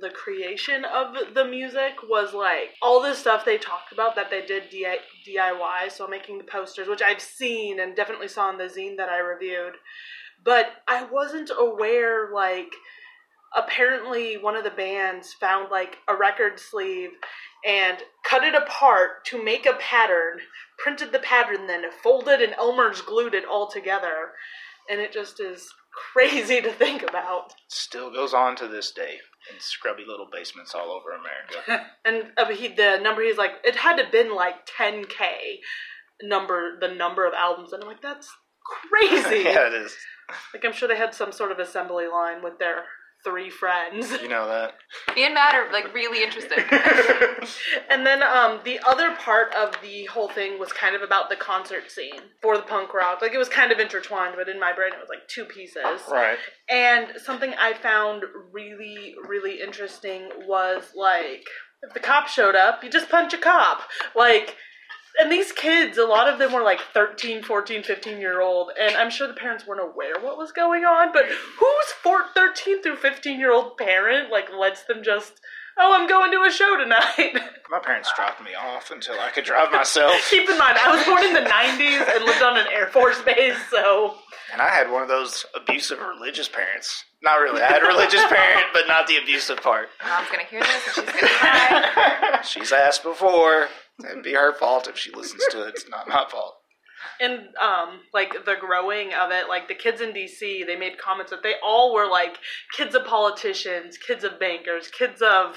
the 0.01 0.11
creation 0.11 0.85
of 0.85 1.35
the 1.35 1.44
music 1.44 1.94
was 2.09 2.35
like 2.35 2.70
all 2.83 3.01
this 3.01 3.18
stuff 3.18 3.44
they 3.44 3.59
talked 3.59 3.92
about 3.92 4.16
that 4.16 4.29
they 4.29 4.44
did 4.44 4.64
DIY, 4.73 5.90
so 5.90 6.09
making 6.09 6.38
the 6.38 6.44
posters, 6.44 6.88
which 6.88 7.03
I've 7.03 7.20
seen 7.20 7.79
and 7.79 7.94
definitely 7.94 8.29
saw 8.29 8.51
in 8.51 8.59
the 8.59 8.64
zine 8.64 8.97
that 8.97 9.09
I 9.09 9.18
reviewed. 9.18 9.75
But 10.44 10.66
I 10.88 11.05
wasn't 11.05 11.51
aware, 11.57 12.31
like, 12.35 12.73
apparently 13.56 14.36
one 14.36 14.56
of 14.56 14.64
the 14.64 14.70
bands 14.70 15.32
found 15.32 15.70
like 15.70 15.98
a 16.08 16.16
record 16.16 16.58
sleeve 16.58 17.10
and 17.66 17.98
cut 18.28 18.44
it 18.44 18.54
apart 18.54 19.24
to 19.26 19.42
make 19.42 19.66
a 19.66 19.74
pattern, 19.74 20.38
printed 20.78 21.12
the 21.12 21.18
pattern, 21.18 21.66
then 21.66 21.84
folded 22.02 22.40
and 22.40 22.54
Elmer's 22.54 23.00
glued 23.00 23.34
it 23.34 23.44
all 23.44 23.70
together. 23.70 24.32
And 24.90 25.00
it 25.00 25.12
just 25.12 25.40
is 25.40 25.66
crazy 26.12 26.60
to 26.60 26.72
think 26.72 27.02
about. 27.02 27.54
Still 27.68 28.12
goes 28.12 28.34
on 28.34 28.56
to 28.56 28.68
this 28.68 28.90
day 28.90 29.18
in 29.52 29.60
scrubby 29.60 30.04
little 30.06 30.28
basements 30.30 30.74
all 30.74 30.90
over 30.90 31.10
America. 31.10 31.86
And 32.04 32.32
uh, 32.36 32.46
he, 32.52 32.68
the 32.68 32.98
number 33.02 33.22
he's 33.22 33.38
like, 33.38 33.52
it 33.64 33.76
had 33.76 33.96
to 33.96 34.04
been 34.10 34.34
like 34.34 34.66
10k 34.66 35.14
number, 36.22 36.78
the 36.80 36.88
number 36.88 37.26
of 37.26 37.32
albums, 37.32 37.72
and 37.72 37.82
I'm 37.82 37.88
like, 37.88 38.02
that's 38.02 38.28
crazy. 38.90 39.44
yeah, 39.44 39.68
it 39.68 39.74
is. 39.74 39.96
Like 40.52 40.64
I'm 40.64 40.72
sure 40.72 40.88
they 40.88 40.96
had 40.96 41.14
some 41.14 41.32
sort 41.32 41.52
of 41.52 41.58
assembly 41.58 42.06
line 42.06 42.42
with 42.42 42.58
their 42.58 42.84
three 43.24 43.50
friends. 43.50 44.10
You 44.22 44.28
know 44.28 44.46
that. 44.48 44.74
Me 45.16 45.24
and 45.24 45.34
Matt 45.34 45.54
are 45.54 45.72
like 45.72 45.92
really 45.94 46.22
interested. 46.22 46.58
and 47.90 48.06
then 48.06 48.22
um, 48.22 48.60
the 48.64 48.78
other 48.87 49.14
part 49.16 49.52
of 49.54 49.74
the 49.82 50.04
whole 50.06 50.28
thing 50.28 50.58
was 50.58 50.72
kind 50.72 50.94
of 50.94 51.02
about 51.02 51.30
the 51.30 51.37
concert 51.37 51.90
scene 51.90 52.20
for 52.42 52.56
the 52.56 52.62
punk 52.62 52.92
rock. 52.94 53.20
Like 53.22 53.32
it 53.32 53.38
was 53.38 53.48
kind 53.48 53.72
of 53.72 53.78
intertwined, 53.78 54.34
but 54.37 54.48
in 54.48 54.60
my 54.60 54.72
brain 54.72 54.92
it 54.92 54.98
was 55.00 55.08
like 55.08 55.26
two 55.28 55.44
pieces. 55.44 56.02
Right. 56.10 56.38
And 56.68 57.08
something 57.22 57.52
I 57.58 57.74
found 57.74 58.24
really, 58.52 59.14
really 59.26 59.60
interesting 59.60 60.28
was 60.46 60.92
like, 60.94 61.44
if 61.82 61.92
the 61.92 62.00
cop 62.00 62.28
showed 62.28 62.54
up, 62.54 62.82
you 62.82 62.90
just 62.90 63.10
punch 63.10 63.34
a 63.34 63.38
cop. 63.38 63.82
Like, 64.14 64.56
and 65.18 65.31
these 65.31 65.53
kids, 65.53 65.96
a 65.96 66.05
lot 66.05 66.29
of 66.29 66.38
them 66.38 66.53
were 66.53 66.62
like 66.62 66.81
13, 66.92 67.42
14, 67.42 67.83
15 67.83 68.18
year 68.18 68.40
old, 68.40 68.70
and 68.81 68.96
I'm 68.96 69.11
sure 69.11 69.29
the 69.29 69.35
parents 69.35 69.66
weren't 69.66 69.81
aware 69.81 70.18
what 70.20 70.37
was 70.37 70.53
going 70.53 70.85
on, 70.85 71.12
but 71.12 71.27
whose 71.27 71.92
four, 72.03 72.24
13 72.35 72.83
through 72.83 72.96
15 72.96 73.38
year 73.38 73.53
old 73.53 73.77
parent, 73.77 74.31
like, 74.31 74.46
lets 74.53 74.85
them 74.85 75.03
just, 75.05 75.35
oh, 75.79 75.92
I'm 75.94 76.09
going 76.09 76.33
to 76.33 76.42
a 76.42 76.50
show 76.50 76.77
tonight? 76.77 77.38
My 77.70 77.79
parents 77.79 78.11
dropped 78.16 78.42
me 78.42 78.55
off 78.55 78.90
until 78.90 79.18
I 79.20 79.31
could 79.31 79.44
drive 79.44 79.72
myself. 79.72 80.14
Keep 80.31 80.50
in 80.50 80.59
mind, 80.59 80.79
I 80.79 80.94
was 80.94 81.05
born 81.07 81.24
in 81.24 81.33
the 81.33 81.48
90s 81.48 82.16
and 82.16 82.24
lived 82.24 82.42
on 82.42 82.59
an 82.59 82.66
Air 82.72 82.88
Force 82.88 83.20
base, 83.22 83.57
so. 83.70 84.16
And 84.53 84.61
I 84.61 84.68
had 84.68 84.90
one 84.90 85.03
of 85.03 85.09
those 85.09 85.46
abusive 85.55 85.98
religious 86.00 86.48
parents. 86.48 87.05
Not 87.22 87.40
really. 87.40 87.62
I 87.62 87.72
had 87.72 87.83
a 87.83 87.87
religious 87.87 88.22
parent, 88.27 88.66
but 88.72 88.87
not 88.87 89.07
the 89.07 89.16
abusive 89.16 89.62
part. 89.62 89.88
Mom's 90.05 90.29
gonna 90.31 90.44
hear 90.44 90.61
this 90.61 90.98
and 90.98 91.07
she's 91.09 91.20
gonna 91.20 91.33
cry. 91.33 92.40
She's 92.44 92.72
asked 92.72 93.03
before. 93.03 93.68
It'd 94.02 94.22
be 94.24 94.35
her 94.35 94.52
fault 94.52 94.88
if 94.88 94.96
she 94.98 95.12
listens 95.12 95.44
to 95.50 95.62
it. 95.66 95.74
It's 95.74 95.88
not 95.88 96.09
my 96.09 96.24
fault. 96.30 96.57
and 97.20 97.48
um 97.62 98.00
like 98.14 98.33
the 98.46 98.54
growing 98.59 99.12
of 99.12 99.30
it 99.30 99.46
like 99.46 99.68
the 99.68 99.74
kids 99.74 100.00
in 100.00 100.11
dc 100.14 100.40
they 100.66 100.74
made 100.74 100.96
comments 100.96 101.30
that 101.30 101.42
they 101.42 101.52
all 101.62 101.92
were 101.92 102.09
like 102.09 102.38
kids 102.76 102.94
of 102.94 103.04
politicians 103.04 103.98
kids 103.98 104.24
of 104.24 104.40
bankers 104.40 104.88
kids 104.88 105.20
of 105.20 105.54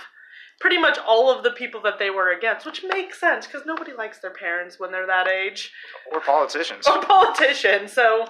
pretty 0.59 0.77
much 0.77 0.97
all 1.07 1.31
of 1.31 1.43
the 1.43 1.51
people 1.51 1.81
that 1.81 1.99
they 1.99 2.09
were 2.09 2.31
against 2.33 2.65
which 2.65 2.83
makes 2.91 3.17
sense 3.19 3.45
because 3.47 3.65
nobody 3.65 3.93
likes 3.93 4.19
their 4.19 4.33
parents 4.33 4.77
when 4.77 4.91
they're 4.91 5.07
that 5.07 5.27
age 5.27 5.71
Or 6.11 6.19
politicians. 6.19 6.85
or 6.85 7.01
politicians 7.01 7.93
so 7.93 8.25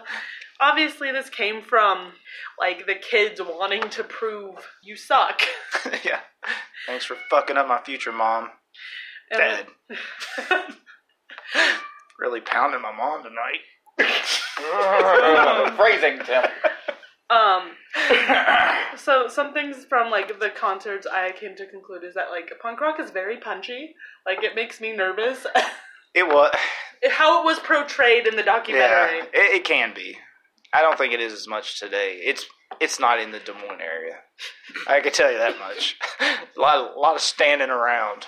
obviously 0.59 1.11
this 1.11 1.29
came 1.29 1.63
from 1.63 2.11
like 2.59 2.85
the 2.85 2.95
kids 2.95 3.41
wanting 3.41 3.89
to 3.89 4.03
prove 4.03 4.55
you 4.83 4.95
suck 4.95 5.41
yeah. 6.05 6.19
Thanks 6.85 7.05
for 7.05 7.17
fucking 7.29 7.57
up 7.57 7.67
my 7.67 7.81
future, 7.81 8.11
mom. 8.13 8.49
And- 9.31 9.39
Dad. 9.39 9.67
really 12.19 12.41
pounding 12.41 12.81
my 12.81 12.91
mom 12.91 13.23
tonight. 13.23 13.61
Phrasing, 15.77 16.19
Tim. 16.25 16.43
Um, 17.29 17.71
So 18.97 19.27
some 19.27 19.53
things 19.53 19.85
from 19.87 20.09
like 20.09 20.39
the 20.39 20.49
concerts 20.49 21.05
I 21.05 21.31
came 21.31 21.55
to 21.57 21.67
conclude 21.67 22.03
is 22.03 22.15
that 22.15 22.31
like 22.31 22.51
punk 22.61 22.81
rock 22.81 22.99
is 22.99 23.11
very 23.11 23.37
punchy. 23.37 23.93
Like 24.25 24.43
it 24.43 24.55
makes 24.55 24.81
me 24.81 24.91
nervous. 24.95 25.45
It 26.15 26.27
was. 26.27 26.51
How 27.11 27.41
it 27.41 27.45
was 27.45 27.59
portrayed 27.59 28.25
in 28.25 28.35
the 28.35 28.41
Yeah, 28.43 28.45
documentary. 28.57 29.19
it, 29.33 29.55
it 29.57 29.63
can 29.65 29.93
be. 29.93 30.17
I 30.73 30.81
don't 30.81 30.97
think 30.97 31.13
it 31.13 31.21
is 31.21 31.31
as 31.33 31.47
much 31.47 31.79
today. 31.79 32.13
It's 32.23 32.45
it's 32.81 32.99
not 32.99 33.19
in 33.19 33.31
the 33.31 33.39
Des 33.39 33.53
Moines 33.53 33.81
area. 33.81 34.15
I 34.87 34.99
can 34.99 35.11
tell 35.13 35.31
you 35.31 35.37
that 35.37 35.59
much. 35.59 35.95
a 36.19 36.59
lot, 36.59 36.95
a 36.95 36.99
lot 36.99 37.15
of 37.15 37.21
standing 37.21 37.69
around, 37.69 38.25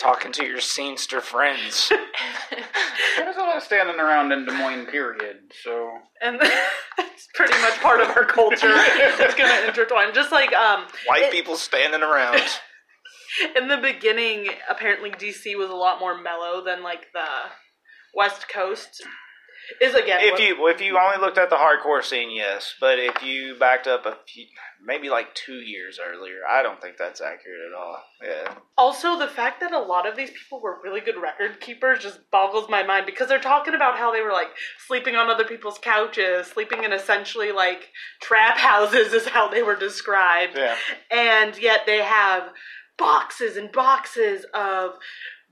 talking 0.00 0.32
to 0.32 0.44
your 0.44 0.58
scenester 0.58 1.20
friends. 1.20 1.92
There's 3.16 3.36
a 3.36 3.40
lot 3.40 3.56
of 3.56 3.62
standing 3.62 3.96
around 4.00 4.32
in 4.32 4.46
Des 4.46 4.52
Moines, 4.52 4.86
period. 4.86 5.36
So 5.62 5.90
And 6.22 6.38
it's 6.98 7.28
pretty 7.34 7.58
much 7.60 7.78
part 7.80 8.00
of 8.00 8.08
our 8.16 8.24
culture. 8.24 8.56
it's 8.72 9.34
gonna 9.34 9.66
intertwine. 9.68 10.14
Just 10.14 10.32
like 10.32 10.52
um 10.54 10.86
White 11.06 11.24
it- 11.24 11.32
people 11.32 11.56
standing 11.56 12.02
around. 12.02 12.40
in 13.56 13.68
the 13.68 13.76
beginning, 13.76 14.48
apparently 14.68 15.10
DC 15.10 15.56
was 15.56 15.70
a 15.70 15.74
lot 15.76 16.00
more 16.00 16.20
mellow 16.20 16.64
than 16.64 16.82
like 16.82 17.06
the 17.12 17.26
West 18.14 18.46
Coast. 18.52 19.02
Is 19.80 19.94
again 19.94 20.20
If 20.22 20.32
what- 20.32 20.40
you 20.42 20.68
if 20.68 20.80
you 20.80 20.98
only 20.98 21.18
looked 21.18 21.38
at 21.38 21.48
the 21.50 21.56
hardcore 21.56 22.02
scene, 22.02 22.30
yes. 22.30 22.74
But 22.80 22.98
if 22.98 23.22
you 23.22 23.56
backed 23.58 23.86
up 23.86 24.04
a 24.06 24.16
few, 24.26 24.46
maybe 24.84 25.08
like 25.08 25.34
two 25.34 25.60
years 25.60 25.98
earlier, 26.04 26.40
I 26.50 26.62
don't 26.62 26.80
think 26.82 26.96
that's 26.96 27.20
accurate 27.20 27.60
at 27.68 27.78
all. 27.78 28.02
Yeah. 28.22 28.54
Also, 28.76 29.18
the 29.18 29.28
fact 29.28 29.60
that 29.60 29.72
a 29.72 29.78
lot 29.78 30.08
of 30.08 30.16
these 30.16 30.30
people 30.30 30.60
were 30.60 30.80
really 30.82 31.00
good 31.00 31.16
record 31.20 31.60
keepers 31.60 32.00
just 32.00 32.18
boggles 32.30 32.68
my 32.68 32.82
mind 32.82 33.06
because 33.06 33.28
they're 33.28 33.38
talking 33.38 33.74
about 33.74 33.96
how 33.96 34.12
they 34.12 34.22
were 34.22 34.32
like 34.32 34.48
sleeping 34.86 35.14
on 35.16 35.30
other 35.30 35.44
people's 35.44 35.78
couches, 35.78 36.48
sleeping 36.48 36.82
in 36.82 36.92
essentially 36.92 37.52
like 37.52 37.90
trap 38.20 38.56
houses, 38.70 39.12
is 39.12 39.28
how 39.28 39.48
they 39.48 39.62
were 39.62 39.76
described. 39.76 40.56
Yeah. 40.56 40.76
And 41.10 41.56
yet 41.58 41.82
they 41.86 41.98
have 42.02 42.50
boxes 42.98 43.56
and 43.56 43.70
boxes 43.72 44.44
of 44.52 44.92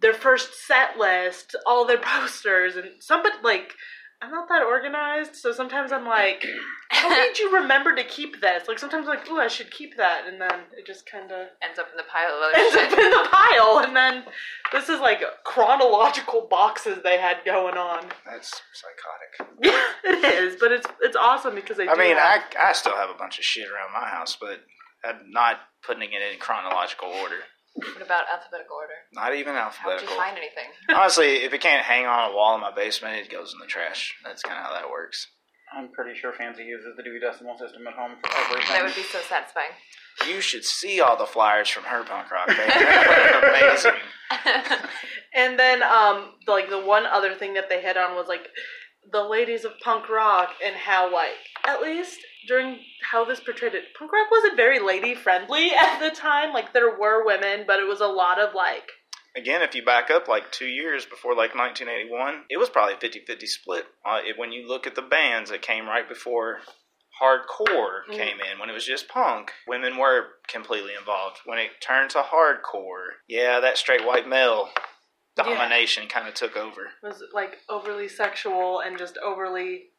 their 0.00 0.14
first 0.14 0.54
set 0.66 0.98
list, 0.98 1.56
all 1.66 1.84
their 1.86 1.98
posters, 2.02 2.74
and 2.76 3.00
somebody 3.00 3.36
like. 3.44 3.74
I'm 4.20 4.32
not 4.32 4.48
that 4.48 4.62
organized, 4.62 5.36
so 5.36 5.52
sometimes 5.52 5.92
I'm 5.92 6.04
like, 6.04 6.44
how 6.90 7.08
did 7.14 7.38
you 7.38 7.54
remember 7.54 7.94
to 7.94 8.02
keep 8.02 8.40
this? 8.40 8.66
Like 8.66 8.78
sometimes 8.80 9.06
I'm 9.06 9.16
like, 9.16 9.30
ooh, 9.30 9.38
I 9.38 9.46
should 9.48 9.70
keep 9.70 9.96
that, 9.96 10.26
and 10.26 10.40
then 10.40 10.50
it 10.76 10.86
just 10.86 11.08
kind 11.10 11.30
of 11.30 11.46
Ends 11.62 11.78
up 11.78 11.86
in 11.90 11.96
the 11.96 12.02
pile 12.02 12.34
of 12.34 12.42
other 12.42 12.56
ends 12.56 12.74
up 12.76 12.98
in 12.98 13.10
the 13.10 13.28
pile, 13.30 13.78
and 13.86 13.94
then 13.96 14.24
this 14.72 14.88
is 14.88 15.00
like 15.00 15.22
chronological 15.44 16.46
boxes 16.50 16.98
they 17.04 17.18
had 17.18 17.38
going 17.44 17.76
on. 17.76 18.06
That's 18.26 18.60
psychotic. 18.74 19.56
Yeah, 19.62 19.82
it 20.04 20.34
is, 20.44 20.56
but 20.58 20.72
it's 20.72 20.86
it's 21.00 21.16
awesome 21.16 21.54
because 21.54 21.76
they. 21.76 21.86
I 21.88 21.94
do 21.94 22.00
mean, 22.00 22.16
have- 22.16 22.42
I 22.58 22.70
I 22.70 22.72
still 22.72 22.96
have 22.96 23.10
a 23.10 23.18
bunch 23.18 23.38
of 23.38 23.44
shit 23.44 23.68
around 23.70 23.92
my 23.92 24.08
house, 24.08 24.36
but 24.40 24.60
I'm 25.04 25.30
not 25.30 25.60
putting 25.86 26.12
it 26.12 26.20
in 26.32 26.38
chronological 26.40 27.08
order. 27.08 27.36
What 27.78 28.02
about 28.02 28.24
alphabetical 28.32 28.76
order? 28.76 28.94
Not 29.12 29.34
even 29.34 29.54
alphabetical. 29.54 30.08
How 30.08 30.16
would 30.16 30.34
you 30.34 30.34
find 30.34 30.36
anything? 30.38 30.70
Honestly, 30.94 31.44
if 31.44 31.52
it 31.52 31.60
can't 31.60 31.84
hang 31.84 32.06
on 32.06 32.30
a 32.30 32.34
wall 32.34 32.54
in 32.54 32.60
my 32.60 32.72
basement, 32.74 33.16
it 33.16 33.30
goes 33.30 33.52
in 33.52 33.60
the 33.60 33.66
trash. 33.66 34.14
That's 34.24 34.42
kind 34.42 34.58
of 34.58 34.64
how 34.64 34.72
that 34.72 34.90
works. 34.90 35.28
I'm 35.76 35.88
pretty 35.92 36.18
sure 36.18 36.32
Fancy 36.32 36.64
uses 36.64 36.96
the 36.96 37.02
Dewey 37.02 37.20
Decimal 37.20 37.58
System 37.58 37.86
at 37.86 37.94
home 37.94 38.16
for 38.22 38.30
everything. 38.36 38.74
That 38.74 38.84
would 38.84 38.94
be 38.94 39.02
so 39.02 39.18
satisfying. 39.28 39.70
You 40.26 40.40
should 40.40 40.64
see 40.64 41.00
all 41.00 41.16
the 41.16 41.26
flyers 41.26 41.68
from 41.68 41.84
her 41.84 42.04
punk 42.04 42.30
rock 42.30 42.48
band. 42.48 43.44
Amazing. 43.44 43.92
and 45.34 45.58
then 45.58 45.82
um 45.82 46.32
like 46.46 46.70
the 46.70 46.80
one 46.80 47.06
other 47.06 47.34
thing 47.34 47.54
that 47.54 47.68
they 47.68 47.80
hit 47.80 47.96
on 47.96 48.14
was 48.16 48.26
like 48.28 48.48
the 49.12 49.22
ladies 49.22 49.64
of 49.64 49.72
punk 49.82 50.08
rock 50.08 50.50
and 50.64 50.74
how 50.74 51.12
like 51.12 51.36
at 51.66 51.80
least 51.80 52.18
during 52.46 52.78
how 53.10 53.24
this 53.24 53.40
portrayed 53.40 53.74
it, 53.74 53.84
punk 53.98 54.12
rock 54.12 54.30
wasn't 54.30 54.56
very 54.56 54.78
lady 54.80 55.14
friendly 55.14 55.70
at 55.78 55.98
the 56.00 56.10
time. 56.10 56.52
Like 56.52 56.72
there 56.72 56.96
were 56.98 57.24
women, 57.24 57.64
but 57.66 57.80
it 57.80 57.88
was 57.88 58.00
a 58.00 58.06
lot 58.06 58.38
of 58.40 58.54
like 58.54 58.88
Again, 59.36 59.62
if 59.62 59.74
you 59.74 59.84
back 59.84 60.10
up 60.10 60.26
like 60.26 60.50
two 60.50 60.66
years 60.66 61.04
before 61.06 61.32
like 61.32 61.54
1981, 61.54 62.44
it 62.50 62.56
was 62.56 62.68
probably 62.70 62.94
a 62.94 62.98
50 62.98 63.20
50 63.26 63.46
split. 63.46 63.84
Uh, 64.04 64.18
it, 64.26 64.36
when 64.38 64.50
you 64.52 64.66
look 64.66 64.86
at 64.86 64.94
the 64.96 65.02
bands 65.02 65.50
that 65.50 65.62
came 65.62 65.86
right 65.86 66.08
before 66.08 66.58
hardcore 67.22 68.02
Mm. 68.08 68.12
came 68.16 68.40
in, 68.40 68.58
when 68.58 68.70
it 68.70 68.72
was 68.72 68.84
just 68.86 69.08
punk, 69.08 69.52
women 69.66 69.96
were 69.96 70.26
completely 70.48 70.92
involved. 70.98 71.38
When 71.44 71.58
it 71.58 71.70
turned 71.80 72.10
to 72.10 72.22
hardcore, 72.22 73.06
yeah, 73.28 73.60
that 73.60 73.76
straight 73.78 74.06
white 74.06 74.26
male 74.28 74.70
Yeah. 75.36 75.44
domination 75.44 76.08
kind 76.08 76.26
of 76.28 76.34
took 76.34 76.56
over. 76.56 76.90
was 77.02 77.22
like 77.32 77.58
overly 77.68 78.08
sexual 78.08 78.80
and 78.80 78.98
just 78.98 79.18
overly 79.18 79.90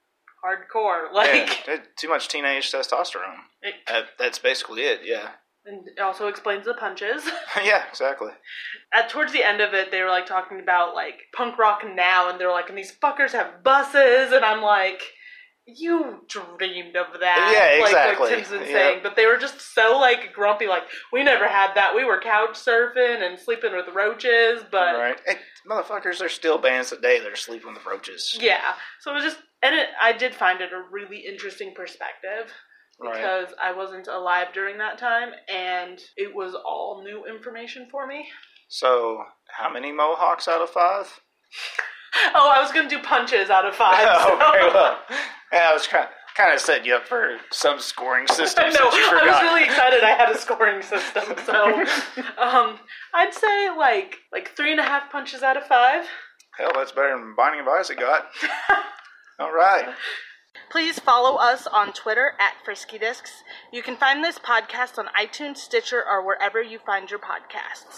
hardcore. 0.44 1.12
Like 1.14 1.68
yeah, 1.68 1.78
too 1.98 2.10
much 2.10 2.28
teenage 2.28 2.72
testosterone. 2.72 3.38
it, 3.62 3.76
That, 3.88 4.06
that's 4.18 4.40
basically 4.40 4.82
it, 4.84 5.02
yeah. 5.04 5.30
and 5.66 5.88
it 5.88 6.00
also 6.02 6.28
explains 6.28 6.66
the 6.66 6.74
punches. 6.74 7.24
yeah, 7.64 7.84
exactly. 7.90 8.32
At 8.94 9.10
towards 9.10 9.34
the 9.34 9.44
end 9.48 9.62
of 9.62 9.74
it, 9.74 9.92
they 9.92 10.02
were 10.02 10.10
like 10.10 10.26
talking 10.26 10.60
about 10.60 10.96
like 10.96 11.16
punk 11.36 11.58
rock 11.58 11.82
now, 11.96 12.30
and 12.30 12.40
they're 12.40 12.52
like, 12.52 12.70
and 12.70 12.78
these 12.78 12.94
fuckers 13.04 13.32
have 13.32 13.64
buses, 13.64 14.32
and 14.32 14.44
I'm 14.46 14.62
like, 14.62 15.02
you 15.66 16.22
dreamed 16.28 16.96
of 16.96 17.20
that. 17.20 17.52
Yeah, 17.54 17.82
Like, 17.84 17.90
exactly. 17.92 18.26
Like 18.30 18.36
Tim's 18.38 18.50
been 18.50 18.62
Yeah. 18.62 18.74
saying, 18.74 19.00
but 19.04 19.16
they 19.16 19.28
were 19.28 19.38
just 19.38 19.62
so 19.76 20.00
like 20.00 20.34
grumpy, 20.34 20.66
like 20.68 20.84
we 21.14 21.24
never 21.24 21.48
had 21.48 21.74
that. 21.76 21.96
We 21.96 22.04
were 22.06 22.20
couch 22.20 22.54
surfing 22.54 23.22
and 23.22 23.40
sleeping 23.40 23.76
with 23.76 23.88
roaches, 23.94 24.64
but 24.72 24.96
right. 24.96 25.22
Hey, 25.28 25.36
motherfuckers, 25.70 26.18
there's 26.18 26.34
still 26.34 26.58
bands 26.58 26.90
today 26.90 27.20
that 27.20 27.32
are 27.32 27.36
sleeping 27.36 27.74
with 27.74 27.86
roaches. 27.86 28.36
yeah. 28.42 28.74
So 29.02 29.12
it 29.12 29.16
was 29.16 29.24
just, 29.26 29.38
and 29.64 29.76
it, 29.76 29.88
I 30.02 30.14
did 30.14 30.34
find 30.34 30.62
it 30.62 30.72
a 30.74 30.84
really 30.92 31.20
interesting 31.28 31.74
perspective. 31.76 32.54
Right. 33.02 33.14
Because 33.16 33.54
I 33.64 33.72
wasn't 33.72 34.08
alive 34.08 34.48
during 34.54 34.78
that 34.80 34.98
time, 34.98 35.30
and 35.48 35.98
it 36.18 36.36
was 36.36 36.54
all 36.54 37.02
new 37.02 37.26
information 37.26 37.88
for 37.90 38.06
me. 38.06 38.28
So, 38.68 39.24
how 39.48 39.72
many 39.72 39.94
Mohawks 39.94 40.48
out 40.50 40.62
of 40.62 40.70
five? 40.70 41.08
Oh, 42.34 42.52
I 42.56 42.60
was 42.62 42.72
gonna 42.72 42.90
do 42.90 43.00
punches 43.04 43.52
out 43.52 43.66
of 43.66 43.76
five. 43.76 44.00
oh, 44.02 44.30
so- 44.30 44.52
very 44.52 44.74
well. 44.74 44.98
Yeah, 45.54 45.70
I 45.70 45.74
was 45.74 45.86
kind 45.88 46.08
kind 46.36 46.54
of 46.54 46.60
setting 46.60 46.86
you 46.86 46.96
up 46.96 47.06
for 47.08 47.38
some 47.52 47.80
scoring 47.80 48.26
system. 48.32 48.66
I 48.66 48.70
know. 48.70 48.90
I 48.92 49.26
was 49.32 49.42
really 49.44 49.64
excited. 49.64 50.04
I 50.04 50.12
had 50.12 50.30
a 50.32 50.38
scoring 50.38 50.82
system, 50.82 51.24
so 51.46 51.66
um, 52.40 52.80
I'd 53.14 53.34
say 53.34 53.70
like 53.78 54.18
like 54.32 54.56
three 54.58 54.72
and 54.72 54.80
a 54.80 54.84
half 54.84 55.12
punches 55.12 55.44
out 55.44 55.56
of 55.56 55.66
five. 55.66 56.06
Hell, 56.58 56.72
that's 56.76 56.92
better 56.92 57.16
than 57.18 57.36
Binding 57.38 57.62
of 57.62 57.68
Isaac 57.68 58.00
got. 58.00 58.26
All 59.40 59.54
right. 59.54 59.96
Please 60.70 61.00
follow 61.00 61.38
us 61.38 61.66
on 61.66 61.94
Twitter 61.94 62.34
at 62.40 62.64
Frisky 62.64 63.00
Discs. 63.00 63.44
You 63.72 63.82
can 63.82 63.96
find 63.96 64.24
this 64.24 64.38
podcast 64.38 64.98
on 65.00 65.08
iTunes, 65.20 65.58
Stitcher, 65.58 66.04
or 66.08 66.26
wherever 66.26 66.62
you 66.62 66.78
find 66.86 67.10
your 67.10 67.20
podcasts. 67.20 67.98